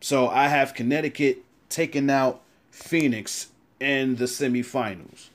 So 0.00 0.28
I 0.28 0.48
have 0.48 0.74
Connecticut 0.74 1.44
taking 1.68 2.10
out 2.10 2.42
Phoenix 2.72 3.46
in 3.78 4.16
the 4.16 4.24
semifinals. 4.24 5.28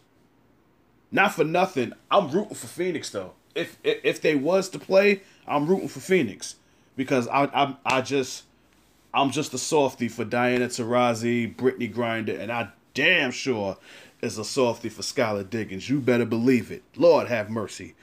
Not 1.10 1.34
for 1.34 1.46
nothing, 1.46 1.94
I'm 2.12 2.30
rooting 2.30 2.56
for 2.56 2.68
Phoenix 2.68 3.10
though. 3.10 3.32
If 3.56 3.78
if, 3.86 4.02
if 4.04 4.22
they 4.22 4.36
was 4.36 4.68
to 4.72 4.80
play, 4.80 5.22
I'm 5.48 5.66
rooting 5.66 5.88
for 5.88 6.02
Phoenix 6.02 6.56
because 6.98 7.26
I 7.30 7.46
I 7.46 7.76
I 7.86 8.02
just 8.02 8.44
I'm 9.14 9.32
just 9.32 9.54
a 9.54 9.58
softy 9.58 10.10
for 10.10 10.26
Diana 10.26 10.68
Taurasi, 10.68 11.56
Brittney 11.56 11.94
Griner, 11.94 12.38
and 12.38 12.52
I 12.52 12.68
damn 12.94 13.32
sure 13.32 13.78
is 14.22 14.38
a 14.38 14.46
softy 14.46 14.90
for 14.90 15.02
Skylar 15.02 15.50
Diggins. 15.50 15.90
You 15.90 16.00
better 16.00 16.26
believe 16.26 16.72
it. 16.72 16.84
Lord 16.96 17.28
have 17.28 17.50
mercy. 17.50 17.96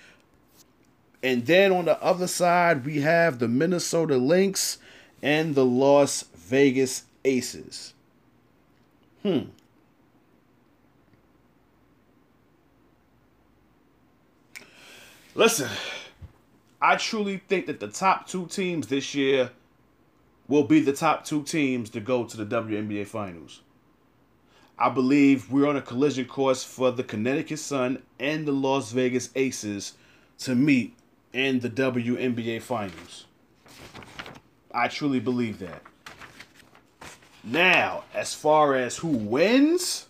And 1.22 1.46
then 1.46 1.72
on 1.72 1.84
the 1.84 2.00
other 2.02 2.26
side, 2.26 2.84
we 2.84 3.00
have 3.00 3.38
the 3.38 3.48
Minnesota 3.48 4.16
Lynx 4.16 4.78
and 5.22 5.54
the 5.54 5.64
Las 5.64 6.24
Vegas 6.34 7.04
Aces. 7.24 7.94
Hmm. 9.22 9.40
Listen, 15.34 15.68
I 16.80 16.96
truly 16.96 17.42
think 17.48 17.66
that 17.66 17.80
the 17.80 17.88
top 17.88 18.26
two 18.26 18.46
teams 18.46 18.88
this 18.88 19.14
year 19.14 19.50
will 20.48 20.64
be 20.64 20.80
the 20.80 20.92
top 20.92 21.24
two 21.24 21.42
teams 21.42 21.90
to 21.90 22.00
go 22.00 22.24
to 22.24 22.36
the 22.36 22.44
WNBA 22.44 23.06
Finals. 23.06 23.60
I 24.80 24.88
believe 24.90 25.50
we're 25.50 25.68
on 25.68 25.76
a 25.76 25.82
collision 25.82 26.26
course 26.26 26.62
for 26.62 26.92
the 26.92 27.02
Connecticut 27.02 27.58
Sun 27.58 28.02
and 28.20 28.46
the 28.46 28.52
Las 28.52 28.92
Vegas 28.92 29.30
Aces 29.34 29.94
to 30.38 30.54
meet 30.54 30.94
in 31.32 31.58
the 31.58 31.68
WNBA 31.68 32.62
Finals. 32.62 33.26
I 34.72 34.86
truly 34.86 35.18
believe 35.18 35.58
that. 35.58 35.82
Now, 37.42 38.04
as 38.14 38.34
far 38.34 38.76
as 38.76 38.98
who 38.98 39.08
wins, 39.08 40.06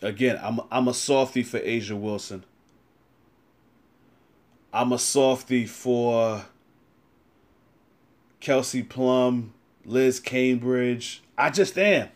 again, 0.00 0.38
I'm 0.42 0.60
I'm 0.70 0.88
a 0.88 0.94
softy 0.94 1.42
for 1.42 1.58
A'ja 1.58 1.98
Wilson. 1.98 2.44
I'm 4.72 4.92
a 4.92 4.98
softy 4.98 5.66
for 5.66 6.46
Kelsey 8.42 8.82
Plum, 8.82 9.54
Liz 9.84 10.20
Cambage. 10.20 11.20
I 11.38 11.48
just 11.48 11.78
am. 11.78 12.08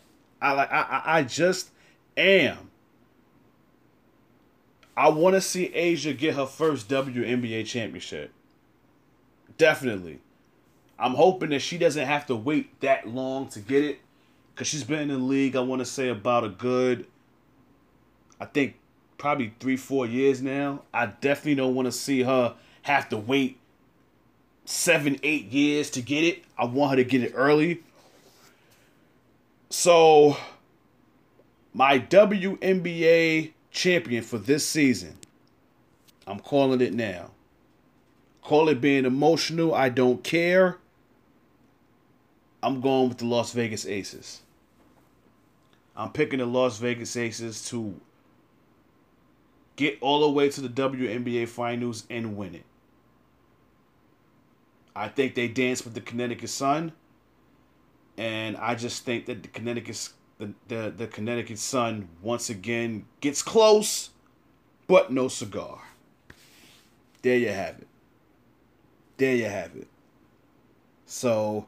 I 0.43 0.53
like 0.53 0.73
I 0.73 1.03
I 1.05 1.23
just 1.23 1.71
am. 2.17 2.71
I 4.97 5.09
want 5.09 5.35
to 5.35 5.41
see 5.41 5.69
A'ja 5.69 6.19
get 6.19 6.35
her 6.35 6.47
first 6.47 6.89
WNBA 6.89 7.65
championship. 7.65 8.33
Definitely. 9.57 10.19
I'm 10.99 11.15
hoping 11.15 11.51
that 11.51 11.61
she 11.61 11.79
doesn't 11.79 12.07
have 12.07 12.27
to 12.27 12.35
wait 12.35 12.81
that 12.81 13.07
long 13.07 13.49
to 13.51 13.61
get 13.61 13.85
it 13.85 14.01
cuz 14.57 14.67
she's 14.67 14.83
been 14.83 15.03
in 15.03 15.09
the 15.09 15.19
league 15.19 15.55
I 15.55 15.61
want 15.61 15.79
to 15.81 15.87
say 15.87 16.09
about 16.09 16.43
a 16.43 16.49
good 16.49 17.07
I 18.41 18.47
think 18.47 18.75
probably 19.17 19.55
3 19.61 19.77
4 19.77 20.07
years 20.07 20.43
now. 20.43 20.83
I 20.93 21.07
definitely 21.07 21.55
don't 21.55 21.77
want 21.77 21.87
to 21.87 21.93
see 21.93 22.23
her 22.25 22.57
have 22.83 23.09
to 23.11 23.17
wait 23.17 23.61
7 24.67 25.19
8 25.23 25.45
years 25.47 25.91
to 25.91 26.03
get 26.03 26.23
it. 26.25 26.45
I 26.59 26.67
want 26.67 26.91
her 26.91 26.97
to 26.97 27.05
get 27.05 27.23
it 27.23 27.33
early 27.35 27.83
so, 29.69 30.37
my 31.75 31.99
WNBA 31.99 33.53
champion 33.71 34.23
for 34.23 34.39
this 34.39 34.67
season, 34.67 35.19
I'm 36.27 36.41
calling 36.41 36.81
it 36.81 36.95
now. 36.95 37.31
Call 38.43 38.69
it 38.69 38.81
being 38.81 39.05
emotional, 39.05 39.75
I 39.75 39.89
don't 39.89 40.23
care. 40.23 40.79
I'm 42.63 42.81
going 42.81 43.09
with 43.09 43.19
the 43.19 43.27
Las 43.27 43.53
Vegas 43.53 43.87
Aces. 43.87 44.43
I'm 45.97 46.13
picking 46.13 46.39
the 46.39 46.47
Las 46.47 46.79
Vegas 46.79 47.17
Aces 47.17 47.69
to 47.71 48.01
get 49.75 49.99
all 50.01 50.21
the 50.21 50.31
way 50.31 50.49
to 50.49 50.61
the 50.61 50.69
WNBA 50.69 51.49
finals 51.49 52.05
and 52.09 52.37
win 52.37 52.55
it. 52.55 52.65
I 54.97 55.09
think 55.09 55.35
they 55.35 55.47
dance 55.47 55.85
with 55.85 55.93
the 55.93 56.01
Connecticut 56.01 56.49
Sun 56.49 56.93
and 58.17 58.57
I 58.57 58.75
just 58.75 59.05
think 59.05 59.27
that 59.27 59.43
the 59.43 59.49
Connecticut 59.49 60.09
the, 60.39 60.53
the, 60.69 60.93
the 60.97 61.07
Connecticut 61.07 61.59
Sun 61.59 62.09
once 62.23 62.51
again 62.51 63.07
gets 63.21 63.43
close, 63.43 64.11
but 64.87 65.11
no 65.11 65.29
cigar. 65.29 65.81
There 67.23 67.39
you 67.39 67.49
have 67.49 67.79
it. 67.79 67.87
There 69.17 69.35
you 69.35 69.47
have 69.47 69.75
it. 69.77 69.89
So 71.07 71.67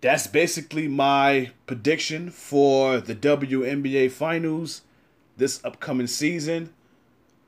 that's 0.00 0.26
basically 0.26 0.88
my 0.88 1.50
prediction 1.66 2.30
for 2.30 2.98
the 3.00 3.14
WNBA 3.14 4.10
finals 4.10 4.82
this 5.36 5.62
upcoming 5.64 6.06
season. 6.06 6.72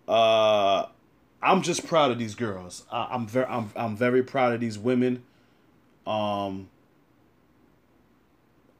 Uh 0.08 0.86
I'm 1.42 1.62
just 1.62 1.86
proud 1.86 2.10
of 2.10 2.18
these 2.18 2.34
girls. 2.34 2.84
I, 2.90 3.08
I'm 3.10 3.26
very 3.26 3.46
I'm 3.46 3.70
I'm 3.74 3.96
very 3.96 4.22
proud 4.22 4.52
of 4.54 4.60
these 4.60 4.78
women. 4.78 5.22
Um 6.06 6.68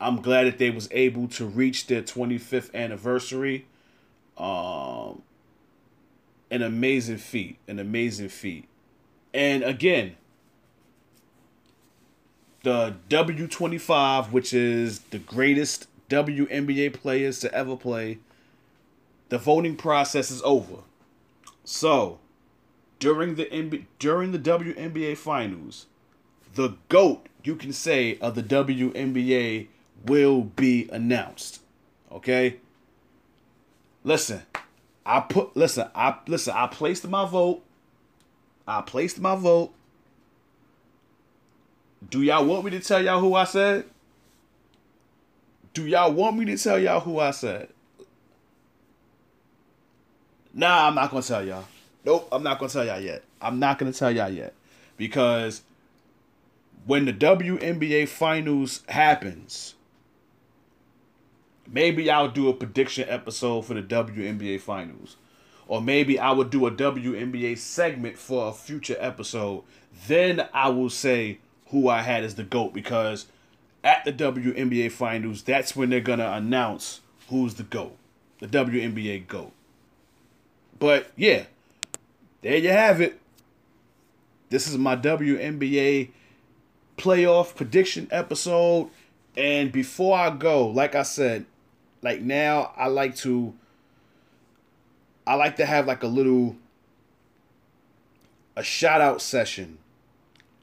I'm 0.03 0.21
glad 0.21 0.45
that 0.47 0.59
they 0.59 0.71
was 0.71 0.89
able 0.91 1.29
to 1.29 1.47
reach 1.47 1.87
their 1.87 2.03
25th 2.03 2.75
anniversary. 2.75 3.67
Um, 4.37 5.23
an 6.51 6.63
amazing 6.63 7.19
feat, 7.19 7.59
an 7.69 7.79
amazing 7.79 8.29
feat. 8.29 8.67
And 9.33 9.63
again, 9.63 10.17
the 12.65 12.97
W25, 13.09 14.33
which 14.33 14.53
is 14.53 15.01
the 15.11 15.19
greatest 15.19 15.87
WNBA 16.11 16.93
players 16.93 17.39
to 17.41 17.55
ever 17.55 17.77
play, 17.77 18.19
the 19.29 19.39
voting 19.39 19.77
process 19.77 20.31
is 20.33 20.43
over. 20.43 20.79
So, 21.65 22.19
during 23.03 23.35
the 23.35 23.47
NBA, 23.47 23.85
during 23.99 24.31
the 24.31 24.39
WNBA 24.39 25.17
finals, 25.17 25.87
the 26.55 26.77
GOAT, 26.89 27.27
you 27.43 27.57
can 27.57 27.73
say, 27.73 28.17
of 28.21 28.37
the 28.37 28.45
WNBA 28.45 29.67
will 30.07 30.43
be 30.43 30.89
announced. 30.93 31.63
Okay? 32.13 32.59
Listen, 34.05 34.43
I 35.05 35.19
put 35.19 35.57
listen, 35.57 35.89
I 35.97 36.17
listen, 36.29 36.55
I 36.57 36.69
placed 36.69 37.09
my 37.09 37.27
vote. 37.27 37.65
I 38.69 38.83
placed 38.83 39.19
my 39.19 39.35
vote. 39.35 39.73
Do 42.09 42.23
y'all 42.23 42.45
want 42.45 42.65
me 42.65 42.71
to 42.71 42.81
tell 42.81 43.03
y'all 43.03 43.19
who 43.19 43.35
I 43.35 43.43
said? 43.43 43.85
Do 45.75 45.89
y'all 45.89 46.13
want 46.13 46.37
me 46.37 46.45
to 46.45 46.57
tell 46.57 46.79
y'all 46.79 47.01
who 47.01 47.19
I 47.19 47.33
said? 47.33 47.69
Nah, 50.55 50.87
I'm 50.87 50.95
not 50.95 51.11
gonna 51.11 51.23
tell 51.25 51.45
y'all. 51.45 51.65
Nope, 52.05 52.29
I'm 52.33 52.43
not 52.43 52.59
gonna 52.59 52.73
tell 52.73 52.85
y'all 52.85 53.01
yet. 53.01 53.23
I'm 53.41 53.59
not 53.59 53.79
gonna 53.79 53.93
tell 53.93 54.11
y'all 54.11 54.31
yet. 54.31 54.55
Because 54.97 55.63
when 56.85 57.05
the 57.05 57.13
WNBA 57.13 58.09
finals 58.09 58.83
happens, 58.89 59.75
maybe 61.67 62.11
I'll 62.11 62.31
do 62.31 62.49
a 62.49 62.55
prediction 62.55 63.09
episode 63.09 63.63
for 63.63 63.75
the 63.75 63.83
WNBA 63.83 64.61
finals. 64.61 65.17
Or 65.69 65.81
maybe 65.81 66.19
I 66.19 66.33
would 66.33 66.51
do 66.51 66.67
a 66.67 66.71
WNBA 66.71 67.57
segment 67.57 68.19
for 68.19 68.49
a 68.49 68.53
future 68.53 68.97
episode. 68.99 69.63
Then 70.07 70.49
I 70.53 70.69
will 70.69 70.91
say 70.91 71.39
who 71.69 71.89
I 71.89 72.03
had 72.03 72.25
as 72.25 72.35
the 72.35 72.43
GOAT 72.43 72.75
because 72.75 73.27
at 73.85 74.05
the 74.05 74.13
WNBA 74.13 74.91
finals, 74.93 75.43
that's 75.43 75.75
when 75.75 75.91
they're 75.91 76.01
gonna 76.01 76.31
announce 76.33 77.01
who's 77.29 77.55
the 77.55 77.63
GOAT. 77.63 77.97
The 78.41 78.49
WNBA 78.49 79.29
GOAT. 79.29 79.53
But 80.79 81.13
yeah, 81.17 81.45
there 82.43 82.57
you 82.57 82.71
have 82.71 83.01
it. 83.01 83.19
This 84.51 84.69
is 84.69 84.77
my 84.77 84.97
WNBA 84.97 86.11
playoff 86.99 87.55
prediction 87.55 88.09
episode. 88.11 88.91
And 89.37 89.73
before 89.73 90.19
I 90.19 90.31
go, 90.31 90.67
like 90.67 90.95
I 90.95 91.05
said, 91.05 91.47
like 92.03 92.21
now 92.21 92.73
I 92.77 92.89
like 92.89 93.17
to 93.17 93.55
I 95.27 95.35
like 95.35 95.57
to 95.57 95.67
have 95.67 95.87
like 95.87 96.03
a 96.03 96.09
little 96.09 96.57
a 98.57 98.63
shout 98.63 99.01
out 99.01 99.23
session. 99.23 99.79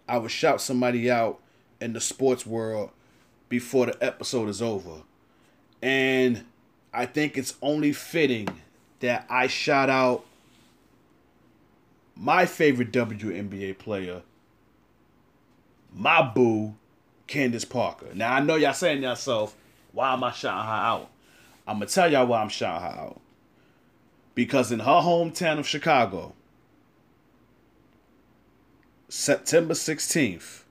I 0.08 0.18
would 0.18 0.32
shout 0.32 0.62
somebody 0.62 1.10
out 1.10 1.40
in 1.80 1.94
the 1.94 2.02
sports 2.02 2.46
world 2.46 2.92
before 3.48 3.88
the 3.88 4.04
episode 4.04 4.50
is 4.50 4.62
over. 4.62 5.04
And 5.82 6.46
I 6.94 7.06
think 7.06 7.38
it's 7.38 7.56
only 7.62 7.94
fitting 7.94 8.48
that 9.00 9.26
I 9.30 9.48
shout 9.48 9.90
out 9.90 10.26
my 12.20 12.46
favorite 12.46 12.92
WNBA 12.92 13.78
player, 13.78 14.22
my 15.96 16.22
boo, 16.22 16.76
Candace 17.28 17.64
Parker. 17.64 18.08
Now 18.14 18.34
I 18.34 18.42
know 18.42 18.56
y'all 18.56 18.74
saying 18.74 19.02
yourself, 19.02 19.56
why 19.94 20.14
am 20.14 20.24
I 20.24 20.32
shouting 20.32 20.68
her 20.68 20.74
out? 20.74 21.10
I'm 21.66 21.78
gonna 21.78 21.86
tell 21.86 22.12
y'all 22.12 22.28
why 22.28 22.42
I'm 22.42 22.50
shouting 22.50 22.88
her 22.88 23.02
out. 23.02 23.22
Because 24.36 24.72
in 24.72 24.80
her 24.80 25.02
hometown 25.02 25.60
of 25.60 25.68
Chicago, 25.68 26.34
September 29.08 29.74
16th 29.74 30.64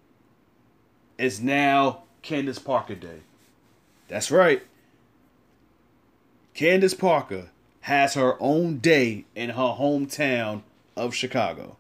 is 1.17 1.41
now 1.41 2.03
Candace 2.23 2.59
Parker 2.59 2.95
Day. 2.95 3.21
That's 4.09 4.31
right. 4.31 4.63
Candace 6.55 6.95
Parker 6.95 7.51
has 7.83 8.15
her 8.15 8.37
own 8.41 8.79
day 8.79 9.25
in 9.35 9.51
her 9.51 9.77
hometown 9.79 10.63
of 10.99 11.15
Chicago. 11.15 11.77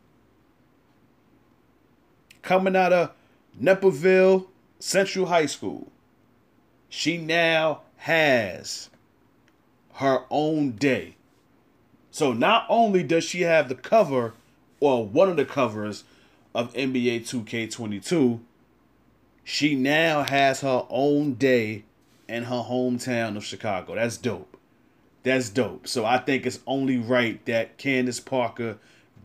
Coming 2.43 2.77
out 2.77 2.93
of 2.93 3.13
Naperville 3.59 4.49
Central 4.79 5.27
High 5.27 5.47
School, 5.47 5.91
she 6.89 7.19
now 7.19 7.83
has 7.99 8.89
her 9.95 10.25
own 10.31 10.73
day. 10.73 11.17
So 12.11 12.33
not 12.33 12.65
only 12.69 13.03
does 13.03 13.25
she 13.25 13.43
have 13.43 13.69
the 13.69 13.75
cover 13.75 14.35
or 14.81 15.05
one 15.05 15.29
of 15.29 15.37
the 15.37 15.45
covers 15.45 16.05
of 16.55 16.73
NBA 16.75 17.21
2K22, 17.29 18.41
she 19.45 19.75
now 19.75 20.23
has 20.23 20.61
her 20.61 20.87
own 20.89 21.35
day 21.35 21.85
in 22.29 22.45
her 22.45 22.65
hometown 22.69 23.37
of 23.37 23.45
Chicago. 23.45 23.95
That's 23.95 24.17
dope. 24.17 24.57
That's 25.23 25.49
dope. 25.49 25.89
So 25.89 26.05
I 26.05 26.19
think 26.19 26.47
it's 26.47 26.61
only 26.67 26.99
right 26.99 27.45
that 27.47 27.77
Candace 27.79 28.21
Parker 28.21 28.79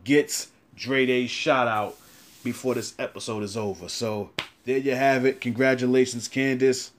gets 0.04 0.48
Dre 0.76 1.06
Day's 1.06 1.30
shout 1.30 1.66
out 1.66 1.96
before 2.42 2.74
this 2.74 2.94
episode 2.98 3.42
is 3.42 3.56
over. 3.56 3.88
So 3.88 4.30
there 4.64 4.78
you 4.78 4.94
have 4.94 5.24
it. 5.24 5.40
Congratulations, 5.40 6.28
Candace. 6.28 6.92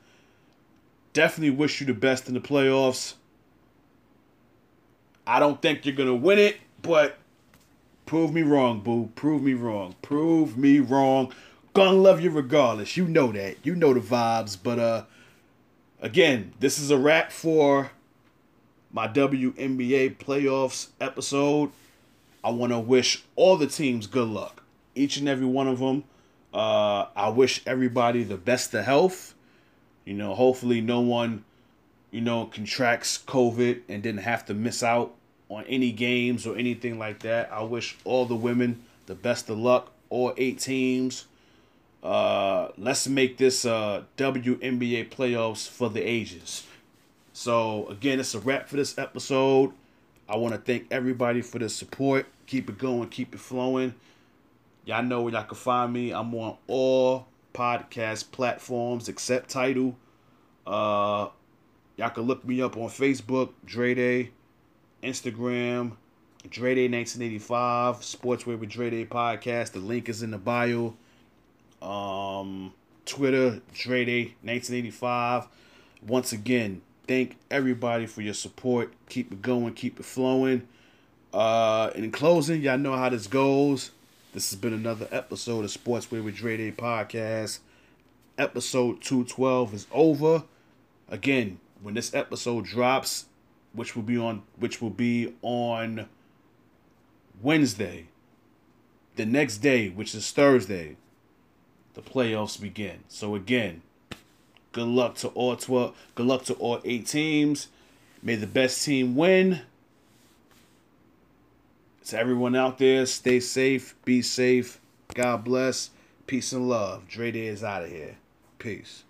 Definitely 1.14 1.56
wish 1.56 1.80
you 1.80 1.88
the 1.88 1.94
best 1.94 2.28
in 2.28 2.34
the 2.34 2.42
playoffs. 2.42 3.14
I 5.28 5.40
don't 5.40 5.62
think 5.62 5.86
you're 5.86 5.96
gonna 5.96 6.16
win 6.16 6.40
it, 6.40 6.58
but 6.82 7.18
prove 8.06 8.34
me 8.34 8.44
wrong, 8.44 8.82
boo. 8.82 9.10
Prove 9.16 9.42
me 9.42 9.54
wrong. 9.54 9.96
Prove 10.02 10.58
me 10.58 10.80
wrong. 10.80 11.34
Gonna 11.74 11.98
love 11.98 12.22
you 12.22 12.30
regardless. 12.30 12.96
You 12.96 13.08
know 13.08 13.32
that. 13.32 13.58
You 13.64 13.76
know 13.76 13.94
the 13.94 14.00
vibes. 14.00 14.58
But 14.62 14.80
uh 14.80 15.04
again, 16.02 16.54
this 16.60 16.78
is 16.78 16.92
a 16.92 16.98
wrap 16.98 17.32
for 17.32 17.92
my 18.92 19.08
WNBA 19.08 20.18
playoffs 20.18 20.90
episode. 21.02 21.72
I 22.46 22.52
want 22.52 22.72
to 22.74 22.80
wish 22.80 23.24
all 23.36 23.58
the 23.58 23.66
teams 23.66 24.06
good 24.06 24.28
luck, 24.28 24.62
each 24.94 25.18
and 25.18 25.28
every 25.28 25.48
one 25.48 25.68
of 25.68 25.80
them. 25.80 26.04
Uh, 26.54 27.08
I 27.16 27.30
wish 27.30 27.64
everybody 27.66 28.24
the 28.24 28.38
best 28.38 28.72
of 28.76 28.86
health. 28.86 29.34
You 30.06 30.14
know, 30.14 30.36
hopefully 30.36 30.80
no 30.80 31.02
one, 31.02 31.44
you 32.12 32.22
know, 32.22 32.46
contracts 32.46 33.18
COVID 33.18 33.82
and 33.90 34.04
didn't 34.04 34.22
have 34.22 34.46
to 34.46 34.54
miss 34.54 34.84
out 34.84 35.16
on 35.50 35.64
any 35.64 35.92
games 35.92 36.46
or 36.46 36.56
anything 36.56 37.00
like 37.00 37.22
that. 37.24 37.52
I 37.52 37.64
wish 37.64 37.98
all 38.04 38.28
the 38.28 38.36
women 38.36 38.84
the 39.08 39.16
best 39.16 39.50
of 39.50 39.58
luck, 39.58 39.92
all 40.12 40.36
eight 40.38 40.60
teams. 40.60 41.26
Uh, 42.04 42.68
let's 42.78 43.08
make 43.08 43.38
this 43.38 43.66
uh, 43.66 44.04
WNBA 44.18 45.10
playoffs 45.10 45.68
for 45.68 45.90
the 45.90 46.02
ages. 46.02 46.68
So 47.34 47.88
again, 47.88 48.20
it's 48.20 48.36
a 48.36 48.40
wrap 48.40 48.70
for 48.70 48.76
this 48.76 49.00
episode. 49.00 49.72
I 50.30 50.38
want 50.38 50.54
to 50.54 50.60
thank 50.60 50.86
everybody 50.92 51.42
for 51.42 51.58
the 51.58 51.70
support. 51.70 52.28
Keep 52.48 52.70
it 52.70 52.78
going, 52.78 53.10
keep 53.10 53.34
it 53.34 53.40
flowing. 53.40 53.96
Y'all 54.86 55.04
know 55.04 55.22
where 55.22 55.34
y'all 55.34 55.44
can 55.44 55.58
find 55.58 55.92
me. 55.92 56.12
I'm 56.12 56.34
on 56.36 56.58
all 56.68 57.28
podcast 57.54 58.32
platforms 58.32 59.10
except 59.10 59.50
Tidal. 59.50 59.96
Uh, 60.68 61.30
y'all 61.98 62.10
can 62.10 62.24
look 62.24 62.46
me 62.46 62.62
up 62.62 62.78
on 62.78 62.90
Facebook, 62.90 63.54
Dre 63.66 63.96
Day, 63.96 64.32
Instagram, 65.02 65.94
Dre 66.50 66.76
Day 66.76 66.88
1985, 66.88 67.98
Sportswear 67.98 68.60
with 68.60 68.70
Dre 68.70 68.90
Day 68.92 69.06
podcast. 69.06 69.72
The 69.72 69.80
link 69.80 70.10
is 70.10 70.22
in 70.22 70.32
the 70.32 70.38
bio. 70.38 70.96
Um, 71.82 72.74
Twitter, 73.06 73.62
Dre 73.74 74.06
Day 74.06 74.24
1985. 74.44 75.48
Once 76.06 76.32
again, 76.32 76.82
thank 77.08 77.38
everybody 77.50 78.06
for 78.06 78.22
your 78.22 78.34
support. 78.34 78.94
Keep 79.10 79.32
it 79.32 79.42
going, 79.42 79.74
keep 79.74 80.00
it 80.00 80.06
flowing. 80.06 80.68
Uh, 81.36 81.92
in 81.96 82.12
closing, 82.14 82.62
y'all 82.62 82.78
know 82.78 82.96
how 82.96 83.10
this 83.10 83.28
goes. 83.28 83.92
This 84.34 84.50
has 84.52 84.58
been 84.58 84.72
another 84.72 85.10
episode 85.12 85.66
of 85.66 85.72
Sportswear 85.72 86.24
with 86.24 86.38
Dre 86.38 86.56
Day 86.56 86.72
podcast. 86.72 87.60
Episode 88.38 89.02
212 89.02 89.74
is 89.74 89.88
over. 89.92 90.44
Again, 91.10 91.60
when 91.82 91.94
this 91.94 92.14
episode 92.14 92.64
drops, 92.64 93.26
which 93.74 93.98
will 93.98 94.04
be 94.04 94.18
on 94.18 94.44
which 94.58 94.82
will 94.82 94.90
be 94.90 95.34
on 95.42 96.08
Wednesday, 97.42 98.08
the 99.18 99.26
next 99.26 99.58
day, 99.58 99.90
which 99.90 100.16
is 100.16 100.32
Thursday, 100.32 100.96
the 101.96 102.02
playoffs 102.02 102.60
begin. 102.60 103.00
So 103.10 103.36
again, 103.36 103.82
Good 104.72 104.88
luck 104.88 105.16
to 105.16 105.30
all 105.30 105.56
12. 105.56 105.96
Good 106.16 106.26
luck 106.26 106.44
to 106.46 106.54
all 106.56 106.82
eight 106.84 107.08
teams. 107.08 107.70
May 108.22 108.36
the 108.36 108.46
best 108.46 108.84
team 108.84 109.16
win. 109.16 109.62
To 112.06 112.20
everyone 112.20 112.56
out 112.56 112.78
there, 112.78 113.08
stay 113.08 113.40
safe, 113.40 113.96
be 114.06 114.22
safe. 114.22 114.80
God 115.16 115.44
bless. 115.44 115.90
Peace 116.28 116.54
and 116.54 116.70
love. 116.70 117.08
Dre 117.08 117.32
Day 117.32 117.48
is 117.48 117.64
out 117.64 117.84
of 117.84 117.90
here. 117.90 118.18
Peace. 118.60 119.06